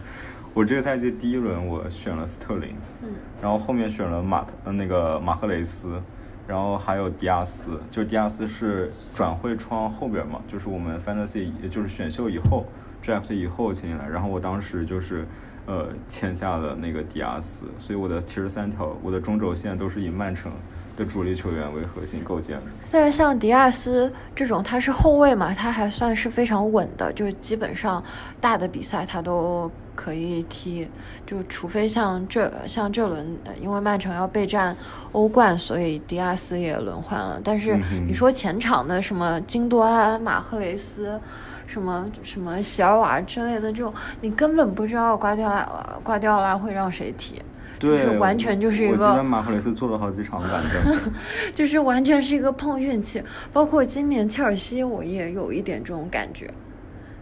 [0.53, 3.09] 我这个赛季第一轮我选了斯特林，嗯，
[3.41, 6.01] 然后后面选了马特呃那个马赫雷斯，
[6.47, 12.65] 然后还有迪亚斯，就迪亚斯是转会窗后边嘛，就是我们 fantasy 也就是选秀以后
[13.03, 15.25] draft 以后签进来，然后我当时就是
[15.65, 20.51] 呃签下了那个迪亚斯，所以我的七十三条我的中轴线都是以曼城
[20.95, 22.63] 的主力球员为核心构建的。
[22.85, 28.03] 再像迪亚斯这种，他是后卫嘛，他还算是非常稳的，就基本上
[28.39, 30.87] 大的比赛他都可以踢，
[31.25, 34.75] 就除非像这像这轮，呃因为曼城要备战
[35.11, 37.39] 欧冠，所以迪亚斯也轮换了。
[37.43, 41.19] 但是你说前场的什么金多安、马赫雷斯。
[41.65, 47.43] 什么什么席尔瓦之类的这种，你根本不知道瓜迪奥拉瓜迪奥拉会让谁踢，对，
[47.89, 51.11] 就是完全就是一我记得个马赫雷斯做了好几场板凳。
[51.51, 53.21] 就是完全是一个碰运气。
[53.51, 56.49] 包括今年切尔西，我也有一点这种感觉。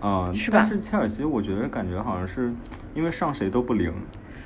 [0.03, 2.51] 嗯，是吧但是切尔西，我觉得感觉好像是
[2.93, 3.91] 因为上谁都不灵。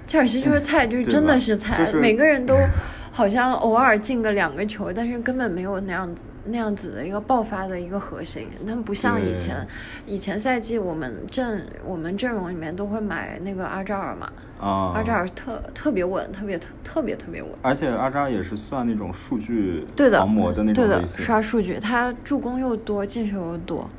[0.07, 2.55] 切尔西就是菜，就是真的是菜，就是每个人都
[3.11, 8.47] 好像偶尔进个两个球，但是根本没有那样子那样子的一个爆发的一个核心。
[8.59, 9.65] 他们不像以前，
[10.05, 17.51] 以前赛季我们阵我们阵容里面都会买那个阿扎尔嘛，啊，阿扎尔特特别稳，特别特特别特别稳。
[17.61, 21.19] 而且阿扎尔也是算那种数据对的狂魔的那对的，种类型。
[21.19, 23.89] 刷数据，他助攻又多，进球又多，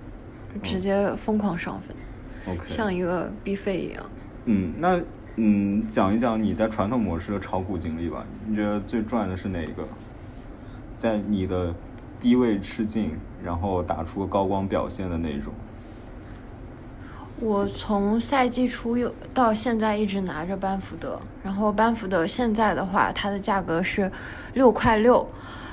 [0.62, 1.94] 直接疯狂上分
[2.54, 4.02] ，OK，像一个 B 费一样。
[4.46, 5.00] 嗯，那
[5.36, 8.24] 嗯，讲一讲你在传统模式的炒股经历吧。
[8.46, 9.86] 你觉得最赚的是哪一个？
[10.96, 11.74] 在你的
[12.18, 13.10] 低位吃进，
[13.44, 15.52] 然后打出高光表现的那种。
[17.38, 24.10] 我从赛季初又到现在一直拿着班福德，然后班福德现在的话，它的价格是
[24.54, 25.28] 六块六，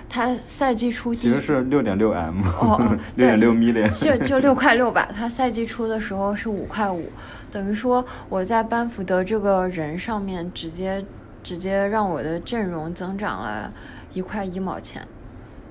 [0.09, 2.41] 它赛季初其实是六点六 M，
[3.15, 5.07] 六点六 million，就就六块六吧。
[5.15, 7.09] 它赛季初的时候是五块五，
[7.49, 11.05] 等于说我在班福德这个人上面直接
[11.41, 13.71] 直接让我的阵容增长了
[14.11, 15.07] 一块一毛钱。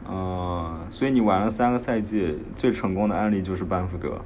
[0.09, 4.18] 嗯，所以你玩了三个赛季，最成功的案例就是班福德。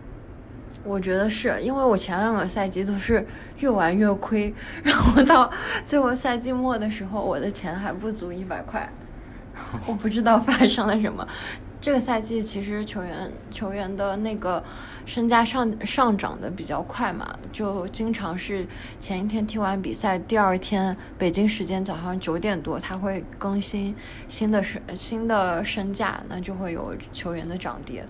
[0.87, 3.27] 我觉得是因为我前两个赛季都是
[3.59, 5.51] 越玩越亏， 然后到
[5.85, 8.89] 最后赛季末的时候，我的钱还不足一百块，
[9.87, 11.27] 我不知道发生了什么。
[11.79, 14.65] 这个赛季其实球员球员的那个
[15.05, 18.67] 身价上上涨的比较快嘛，就经常是
[19.01, 23.95] 前一天踢完比赛，第二天北京时间早上九点多，他会更新
[24.27, 28.05] 新的身新的身价，那就会有球员的涨跌。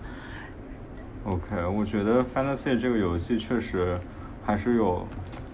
[1.27, 3.97] OK，我觉得 Fantasy 这个游戏确实
[4.45, 5.05] 还是有，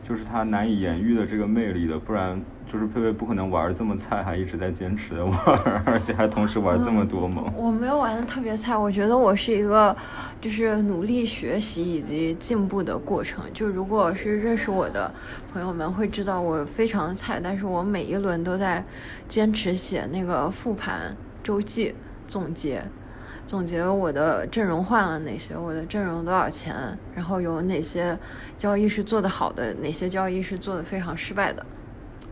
[0.08, 2.40] 就是它难以言喻的这个魅力的，不然
[2.72, 5.36] 就是佩佩不可能玩这么菜，还一直在坚持的玩，
[5.84, 7.52] 而且还同时玩这么多嘛。
[7.58, 9.98] 我没有玩的特别菜，我觉得我是一个
[10.40, 13.44] 就是努力学习以及进步的过程。
[13.52, 15.12] 就如果是认识我的
[15.52, 18.84] 朋友们会知道我非常菜，但是我每一轮都在
[19.28, 21.96] 坚持写那个复盘周记
[22.28, 22.84] 总结。
[23.54, 26.74] 总结我的阵容换了哪些，我的阵容多少钱，
[27.14, 28.18] 然后有哪些
[28.58, 31.64] 交易是做得好的，哪些交易是做得非常失败的，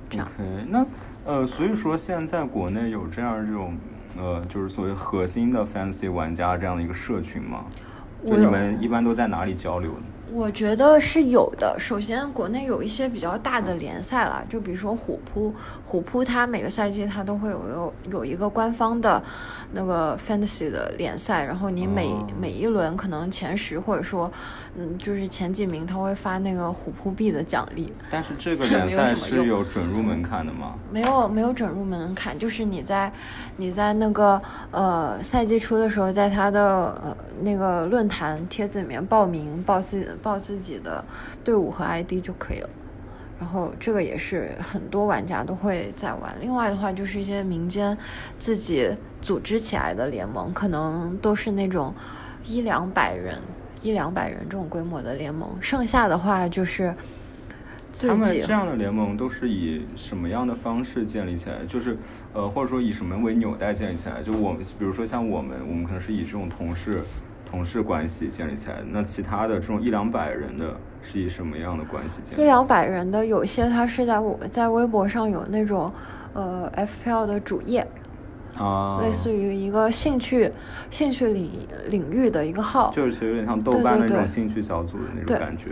[0.10, 0.26] 这样。
[0.26, 0.84] OK，那
[1.24, 3.78] 呃，所以说现在国内有这样这种
[4.18, 7.66] 呃，就是所谓核心的 Fantasy 玩家这样的一个社群吗？
[8.26, 10.04] 就你们一般都在哪里交流呢？
[10.34, 11.76] 我觉得是有的。
[11.78, 15.54] 首先，国内有一些比较大的联赛啦，就比如说虎扑，
[15.84, 19.22] 虎扑它每个赛季它都会有有有一个官方的
[19.74, 24.32] 那个 fantasy 的联赛，然后你每、哦每一轮可能前十或者说
[24.76, 27.92] 嗯就是前几名，他会发那个虎扑币的奖励。
[28.10, 30.76] 但是这个 联赛是有准入门槛的吗？
[30.92, 33.12] 没有没有准入门槛，就是你在
[33.58, 36.62] 你在那个呃赛季初的时候，在他的
[37.04, 41.04] 呃那个论坛帖子里面报名报自报自己的
[41.44, 42.70] 队伍和 ID 就可以了。
[43.40, 46.32] 然后这个也是很多玩家都会在玩。
[46.40, 47.98] 另外的话，就是一些民间
[48.38, 48.88] 自己
[49.20, 51.92] 组织起来的联盟，可能都是那种
[52.46, 53.40] 一两百人、
[53.82, 55.50] 一两百人这种规模的联盟。
[55.60, 56.94] 剩下的话就是
[57.92, 61.66] 自他们己这样的联盟都是以什么样的方式建立起来？
[61.68, 61.98] 就是
[62.36, 64.22] 呃，或者说以什么为纽带建立起来？
[64.22, 67.02] 就我们，比如说像我们，我们可能是以这种同事
[67.52, 68.86] 同事关系建立起来的。
[68.90, 70.74] 那其他的这种一两百人的，
[71.04, 72.42] 是以什么样的关系建立？
[72.42, 75.92] 一两百人的，有些他是在我在微博上有那种
[76.34, 76.72] 呃
[77.06, 77.86] FPL 的主页，
[78.56, 80.50] 啊，类似于一个兴趣
[80.90, 81.52] 兴趣领
[81.88, 85.72] 领域的一个号，就是其实有点像豆瓣的那种兴趣小组的那种感觉。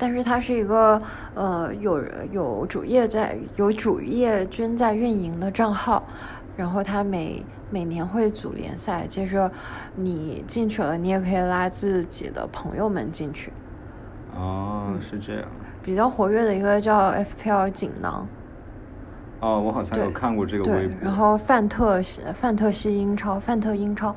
[0.00, 1.02] 但是它是一个
[1.34, 2.00] 呃有
[2.30, 6.06] 有主页在有主页君在运营的账号，
[6.58, 7.40] 然后它每
[7.70, 9.48] 每年会组联赛，接着
[9.94, 13.52] 你进去了，你也可以拉自己的朋友们进去。
[14.34, 15.44] 哦，嗯是这样。
[15.84, 18.26] 比较活跃的一个叫 FPL 锦囊，
[19.38, 24.12] 哦，我好像有看过这个微对博。，然后范特西范特西英超、范特英超，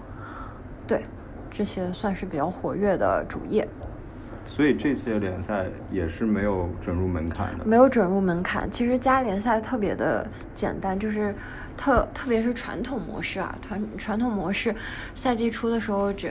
[0.87, 1.03] 对，
[1.51, 3.67] 这些算是比较活跃的主页，
[4.47, 7.63] 所以这些联赛也是没有准入门槛的。
[7.63, 8.69] 没有准入门槛。
[8.71, 11.33] 其实加联赛特别的简单，就是
[11.81, 14.75] 特特别是传统模式啊，传传统模式
[15.15, 16.29] 赛季初的时候，这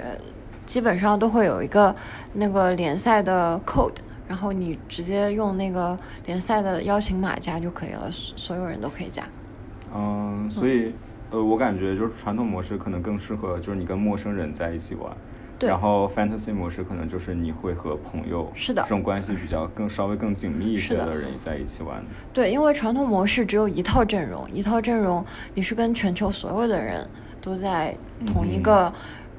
[0.64, 1.92] 基本上都会有一个
[2.32, 3.96] 那个联赛的 code。
[4.28, 9.24] 然后你直接用那个联赛的邀请码加就可以了，所所有人都可以加。
[9.92, 10.94] 嗯，所以
[11.32, 15.10] 呃，我感觉就是传统模式可能更适合就是你跟陌生人在一起玩。
[15.60, 22.02] 对然后 fantasy 模式可能就是你会和朋友是的这种关系比较更稍微更紧密一些的的人在一起玩。
[22.32, 25.22] 对，因为传统模式只有一套阵容，一套阵容
[25.54, 27.06] 你是跟全球所有的人
[27.42, 27.94] 都在
[28.26, 28.90] 同一个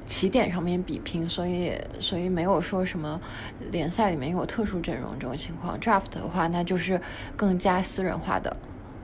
[0.06, 3.20] 起点上面比拼，所以所以没有说什么
[3.72, 5.78] 联赛里面有特殊阵容这种情况。
[5.80, 7.00] Draft 的话，那就是
[7.36, 8.56] 更加私人化的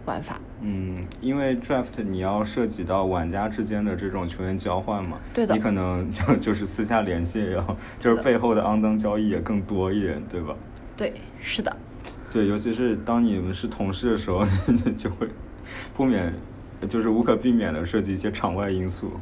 [0.09, 0.41] 玩法。
[0.61, 10.57] 嗯，因为 draft 你要涉及到玩家之间的这种球员交换嘛，对的你可能就就是私下联系然后，就是背后的肮脏交易也更多一点，对吧？
[10.97, 11.77] 对，是的，
[12.33, 14.45] 对，尤其是当你们是同事的时候，
[14.99, 15.29] 就会
[15.95, 16.33] 不免
[16.89, 19.13] 就是无可避免的涉及一些场外因素。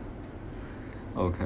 [1.14, 1.36] OK，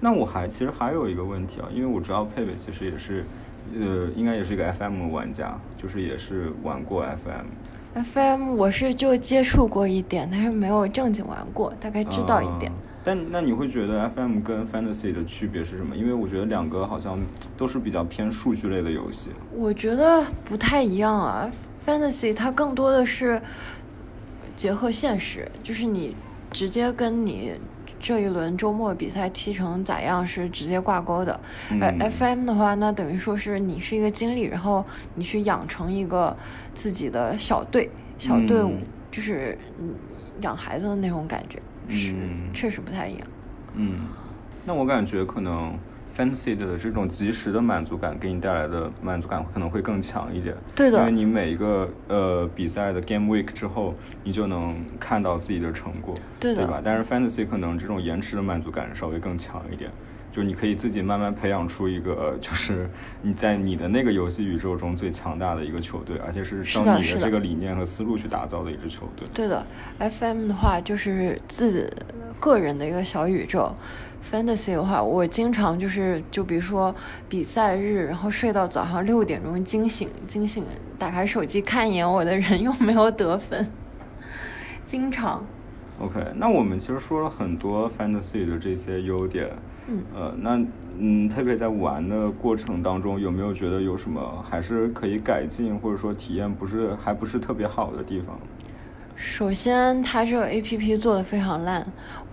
[0.00, 3.24] 那我还其实还有一个问题啊，因为我知道佩佩其实也是，
[3.78, 7.46] 呃，应该也是一个 FM 玩家，就是也是玩过 FM。
[8.04, 12.70] FM 我是就接触过一点，但是没有正经玩过，大概知道一点。
[12.70, 12.74] 啊
[13.06, 15.96] 但那你会觉得 FM 跟 Fantasy 的区别是什么？
[15.96, 17.16] 因为我觉得两个好像
[17.56, 19.30] 都是比较偏数据类的游戏。
[19.54, 21.48] 我觉得不太一样啊
[21.86, 23.40] ，Fantasy 它更多的是
[24.56, 26.16] 结合现实，就是你
[26.50, 27.52] 直接跟你
[28.00, 31.38] 这一轮周末比赛踢成咋样是直接挂钩的。
[31.80, 34.84] 呃嗯 FM 的话，那等于说是你是一个经理，然后
[35.14, 36.36] 你去养成一个
[36.74, 39.94] 自己的小队、小队伍，嗯就是嗯
[40.42, 43.26] 养孩子的那种感觉，是、嗯确实不太一样。
[43.74, 44.00] 嗯，
[44.64, 45.74] 那我感觉可能
[46.16, 50.54] Fantasy 的这种及时的满足感给你带来的满足感可能会更强一点。
[50.74, 53.94] 对的因为你每一个呃比赛的 Game Week 之后，
[54.24, 56.80] 你就能看到自己的成果，对的对吧？
[56.82, 59.90] 但是 Fantasy 可能这种延迟的满足感稍微更强一点。
[60.32, 62.90] 就是你可以自己慢慢培养出一个，呃就是
[63.22, 69.26] 你在你的那个游戏宇宙中最强大的一个球队，而且是是照你的这个理念和思路去打造的一支球队。
[69.32, 69.64] 对的
[69.98, 71.88] ，FM 的话就是自己
[72.38, 73.74] 个人的一个小宇宙。
[74.30, 76.94] Fantasy 的话，我经常就是就比如说
[77.28, 80.64] 比赛日，然后睡到早上六点钟惊醒，惊醒
[80.98, 83.68] 打开手机看一眼我的人又没有得分，
[84.84, 85.44] 经常。
[86.00, 89.48] OK，那我们其实说了很多 Fantasy 的这些优点，
[89.86, 90.60] 嗯，呃，那
[90.98, 98.38] 嗯，佩佩在玩的过程当中有没有觉得有什么还是可以改进，或者说体验不是还不是特别好的地方？
[99.16, 101.84] 首先，它这个 A P P 做的非常烂，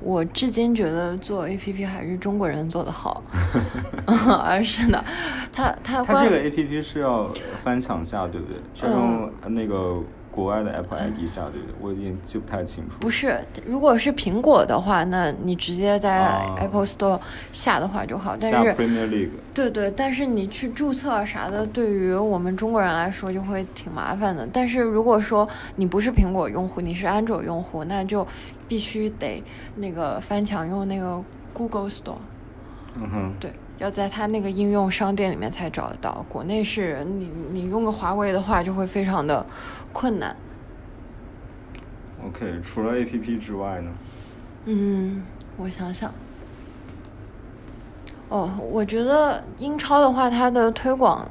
[0.02, 3.24] 我至今觉得做 A P P 还是中国人做的好，
[4.44, 5.04] 而是的，
[5.52, 7.30] 它它它这个 APP 是要
[7.64, 8.58] 翻墙下，对不对？
[8.76, 10.02] 是用那个
[10.34, 11.76] 国外的 Apple ID 下，对不对？
[11.80, 12.96] 我已经记不太清楚。
[13.00, 17.20] 不是，如果是苹果的话，那你直接在啊 Apple Store
[17.52, 18.36] 下的话就好。
[18.40, 24.48] 但下是，Premier League，对对，但是你去注册啥的，对于我们中国人来说就会挺麻烦的。
[24.52, 28.28] 但是如果说你不是苹果用户，你是安卓用户，那就
[28.68, 29.44] 必须得
[29.76, 31.24] 那个翻墙用那个
[31.54, 32.16] Google Store。
[32.96, 36.26] 嗯哼，对，要在它那个应用商店里面才找得到。
[36.30, 39.46] 国内是你你用个华为的话，就会非常的
[39.92, 40.36] 困难。
[42.26, 43.92] OK，除了 APP 之外呢？
[44.66, 45.24] 嗯，
[45.58, 46.14] 我想想。
[48.30, 51.28] 哦，我觉得英超的话，它的推广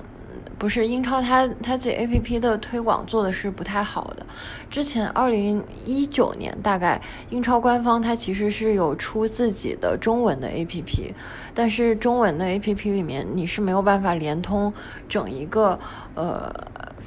[0.63, 4.25] 不是英超它它自己 A P P 的推广做的是不太好的。
[4.71, 11.13] 之前二零一九年大概英超官方它其实是有出自己的中文的 A P P，
[11.53, 14.73] 但是中文的 A P P 里面你是没有办法连通
[15.09, 15.77] 整一个
[16.15, 16.55] 呃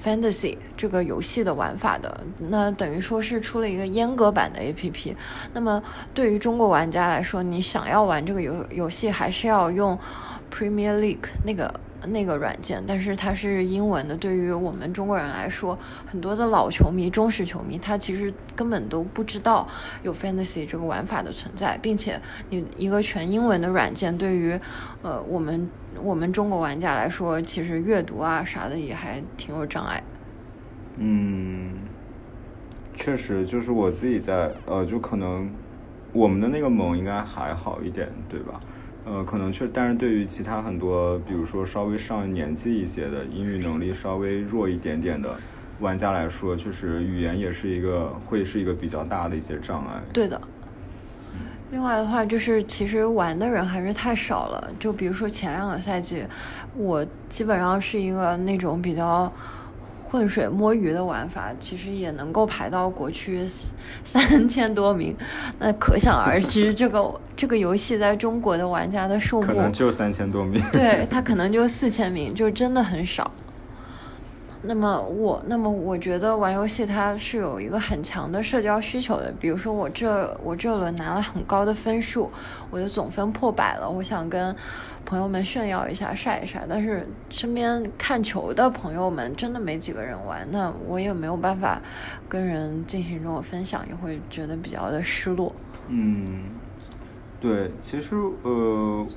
[0.03, 2.19] Fantasy 这个游戏的玩法的。
[2.37, 5.15] 那等于说是出了一个阉割版的 A P P。
[5.53, 5.81] 那么
[6.13, 9.97] 对于中国玩家来说，你想要玩这个游游戏，还是要用
[10.53, 11.73] Premier League 那个。
[12.05, 14.15] 那个软件，但是它是英文的。
[14.15, 19.67] 对于我们中国人来说，很多的老球迷、忠实球迷，他其实根本都不知道
[20.03, 24.59] 有 Fantasy 这个玩法的存在，并且你一个全英文的软件，对于
[25.01, 25.69] 呃我们
[26.01, 30.01] 我们中国玩家来说，其实阅读啊啥的也还挺有障碍。
[30.97, 31.73] 嗯，
[32.95, 35.49] 确实，就是我自己在呃，就可能
[36.13, 38.61] 我们的那个盟应该还好一点，对吧？
[39.05, 45.35] 呃，可能确，但是对于其他很多，比如说稍微上年纪一些的，英语能力稍微弱一点点的
[45.79, 50.01] 玩家来说，确实语言也是一个会是一个比较大的一些障碍。
[50.11, 50.41] 对的。
[51.71, 54.71] 另外的话，就是其实玩的人还是太少了。
[54.79, 56.23] 就比如说前两个赛季，
[56.75, 59.31] 我基本上是一个那种比较
[60.15, 63.45] 浑水摸鱼的玩法，其实也能够排到国区
[64.05, 65.13] 三千多名。
[65.59, 70.63] 那可想而知， 这个这个游戏在中国的玩家的数目，可能就三千多名。
[70.71, 73.29] 对，他可能就四千名，就真的很少。
[74.61, 79.31] 那么我，那么我觉得玩游戏它是有一个很强的社交需求的。
[79.37, 82.31] 比如说我这我这轮拿了很高的分数，
[82.71, 84.55] 我的总分破百了，我想跟
[85.05, 86.65] 朋友们炫耀一下、晒一晒。
[86.67, 91.81] 但是身边看球的朋友们真的没几个人玩，那我也没有办法
[92.27, 95.53] 跟人进行这种分享，也会觉得比较的失落。
[95.87, 96.43] 嗯，
[97.39, 99.07] 对，其实呃？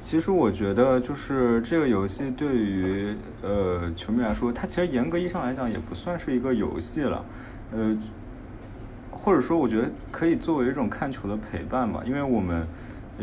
[0.00, 7.24] 其实我觉得，就是这个游戏对于呃球迷来说，它其实严格意义上来讲也不算是一个游戏了，
[7.72, 7.96] 呃，
[9.24, 12.66] 或者说我觉得可以作为一种看球的陪伴吧，因为我们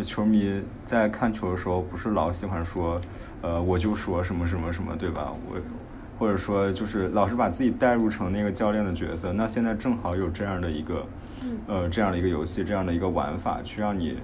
[0.03, 2.99] 球迷在看球的时候，不是老喜欢说，
[3.41, 5.31] 呃，我就说什么什么什么，对吧？
[5.47, 5.61] 我
[6.17, 11.05] 或者说就是老是把自己代入成那个教练的角色，那现在正好有这样的一个，
[11.67, 14.17] 呃，这样的一个游戏，这样的一个玩法，去让你。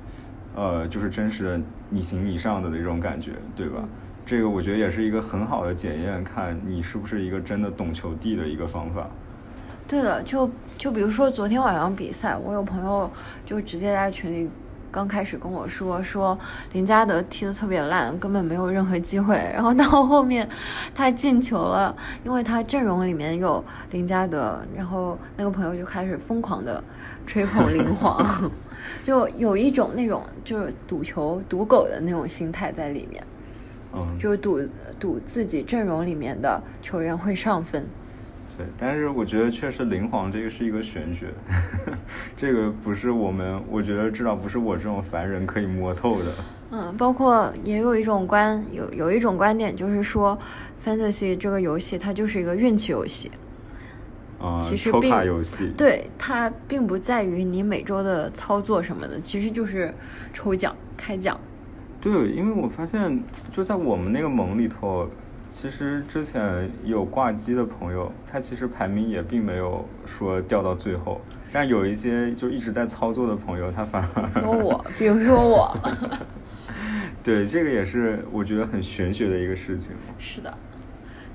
[0.56, 3.88] 呃，就是真实的你行你上的那种感觉，对吧？
[4.26, 9.08] 这个我觉得也是一个很好的检验，看你是不是一个真的懂球帝的一个方法。
[9.88, 13.10] 对的，就就比如说昨天晚上比赛，我有朋友
[13.46, 14.50] 就直接在群里
[14.92, 16.38] 刚开始跟我说说
[16.74, 19.36] 林加德踢得特别烂，根本没有任何机会。
[19.54, 20.48] 然后到后面
[20.94, 26.84] 他进球了，因为他阵容里面有林加德，然后那个朋友就开始疯狂的
[27.26, 28.52] 吹捧林 皇，
[29.06, 33.24] 就有一种那种就是赌球赌狗的那种心态在里面，
[33.94, 34.62] 嗯，就是赌
[35.00, 37.88] 赌自己阵容里面的球员会上分。
[38.58, 41.28] 对，但是我觉得确实灵皇这个是一个玄学，
[42.36, 46.34] 这个不是我们，我觉得至少不是我这种凡人可以摸透的。
[46.72, 50.38] 嗯，包括也有一种观有有一种观点就是说
[50.84, 53.32] ，fantasy 这个游戏它就是一个运气游戏。
[54.40, 55.72] 啊、抽其实并卡游戏。
[55.78, 59.94] 对，它并不在于你每周的操作什么的，其实就是
[60.34, 61.40] 抽奖、开奖。
[62.00, 63.20] 对，因为我发现
[63.52, 65.10] 就在我们那个盟里头，
[65.50, 71.22] 其实之前有挂机的朋友，他其实排名也并没有说掉到最后，
[71.52, 75.78] 但有一些就一直在操作的朋友，他反而说我，比如说我，
[77.24, 79.96] 对这个也是我觉得很玄学的一个事情。
[80.20, 80.56] 是的。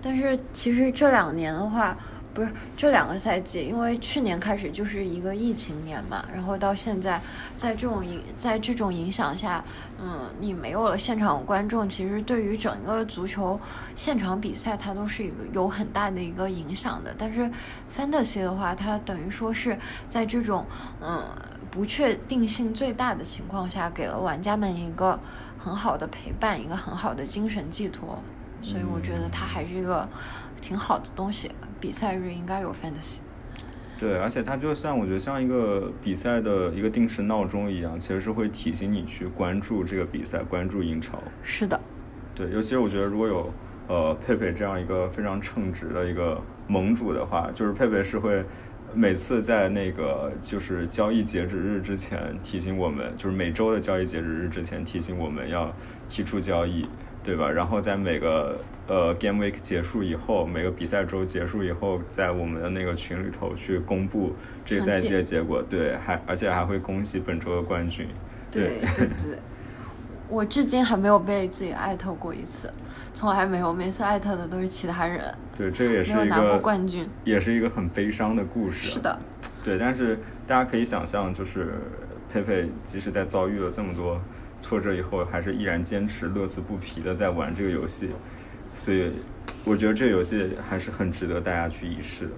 [0.03, 1.97] 但是其实这两年的话，
[2.35, 7.21] 不是这两个赛季，因为去年开始就是一个疫情年嘛，然后到现在，
[7.57, 9.63] 在这种影在这种影响下，
[10.01, 13.61] 嗯，你没有了现场观众，其实对于整个足球
[13.95, 17.15] 现场比赛，它都是一个有很大的一个影响的。
[17.19, 17.51] 但是
[17.97, 19.79] fantasy 的话，它等于说是
[20.09, 20.65] 在这种
[21.01, 21.23] 嗯
[21.71, 25.21] 不确定性最大的情况下，给了玩家们一个
[25.59, 28.19] 很好的陪伴，一个很好的精神寄托。
[28.63, 30.09] 所以我觉得它还是一个
[30.61, 31.51] 挺好的东西。
[31.83, 33.19] 比赛日应该有 fantasy。
[33.99, 41.21] 对，而且它就像我觉得像一个比赛的一个定时闹钟一样，其实是会提醒你去关注这个比赛，关注英超。
[41.43, 41.81] 是的，
[42.37, 43.53] 对，尤其是我觉得如果有
[43.89, 48.45] 呃佩佩这样一个非常称职的一个盟主的话，就是佩佩是会
[48.95, 55.73] 每次在那个就是交易截止日之前提醒我们，就是每周的交易截止日之前提醒我们要
[56.09, 56.87] 提出交易。
[57.25, 57.51] 对吧？
[57.51, 58.59] 然后在每个
[58.89, 64.33] 呃 game week 结束以后，每个比赛周结束以后，在我们的那个群里头去公布
[64.65, 65.63] 这个赛季的结果。
[65.63, 68.09] 对，还而且还会恭喜本周的冠军。
[68.51, 69.39] 对对对，
[70.29, 72.73] 我至今还没有被自己艾特过一次，
[73.15, 75.23] 从来没有，每次艾特的都是其他人。
[75.57, 77.09] 对，这个也是一个冠军。
[77.25, 78.91] 也是一个很悲伤的故事。
[78.91, 79.19] 是的，
[79.65, 81.75] 对，但是大家可以想象，就是
[82.33, 84.21] 佩佩即使在遭遇了这么多
[84.63, 88.09] 挫折以后，还是依然坚持乐此不疲的在玩这个游戏，
[88.79, 89.13] 所以
[89.65, 92.31] 我觉得这个游戏还是很值得大家去一试的。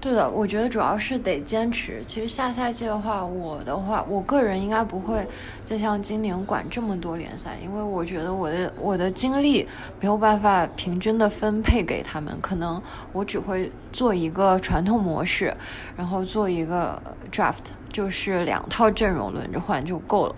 [0.00, 2.00] 对的，我觉得主要是得坚持。
[2.06, 5.26] 其实下赛季的话，我的话，我个人应该不会
[5.64, 9.66] 再像今年管这么多联赛，因为我觉得我的我的精力
[10.00, 12.80] 没有办法平均的分配给他们，可能
[13.12, 15.52] 我只会做一个传统模式，
[15.96, 17.02] 然后做一个
[17.32, 17.56] draft，
[17.92, 20.34] 就是两套阵容轮着换就够了。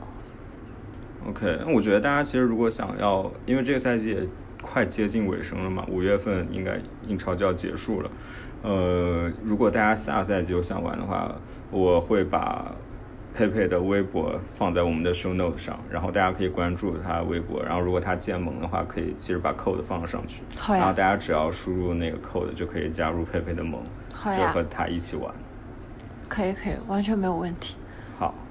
[1.30, 4.18] OK，那我觉得大家其实如果想要，因为这个赛季也
[4.60, 8.10] 快接近尾声了嘛，五月份应该英超就要结束了。
[8.62, 11.34] 呃，如果大家下赛季有想玩的话，
[11.70, 12.74] 我会把
[13.32, 23.80] 佩佩的微博放在我们的 show note 上，然后大家可以关注他微博，然后如果他建盟的话，可以其实把 code 放上去，好呀然后大家只要输入那个 code 就可以加入佩佩的盟，
[24.12, 25.32] 好呀就和他一起玩。
[26.28, 27.76] 可以可以，完全没有问题。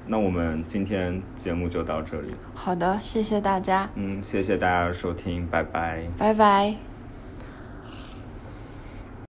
[0.09, 6.03] 好，那我们今天节目就到这里，好的，谢谢大家，嗯，谢谢大家的收听，拜拜。
[6.17, 6.88] 拜拜。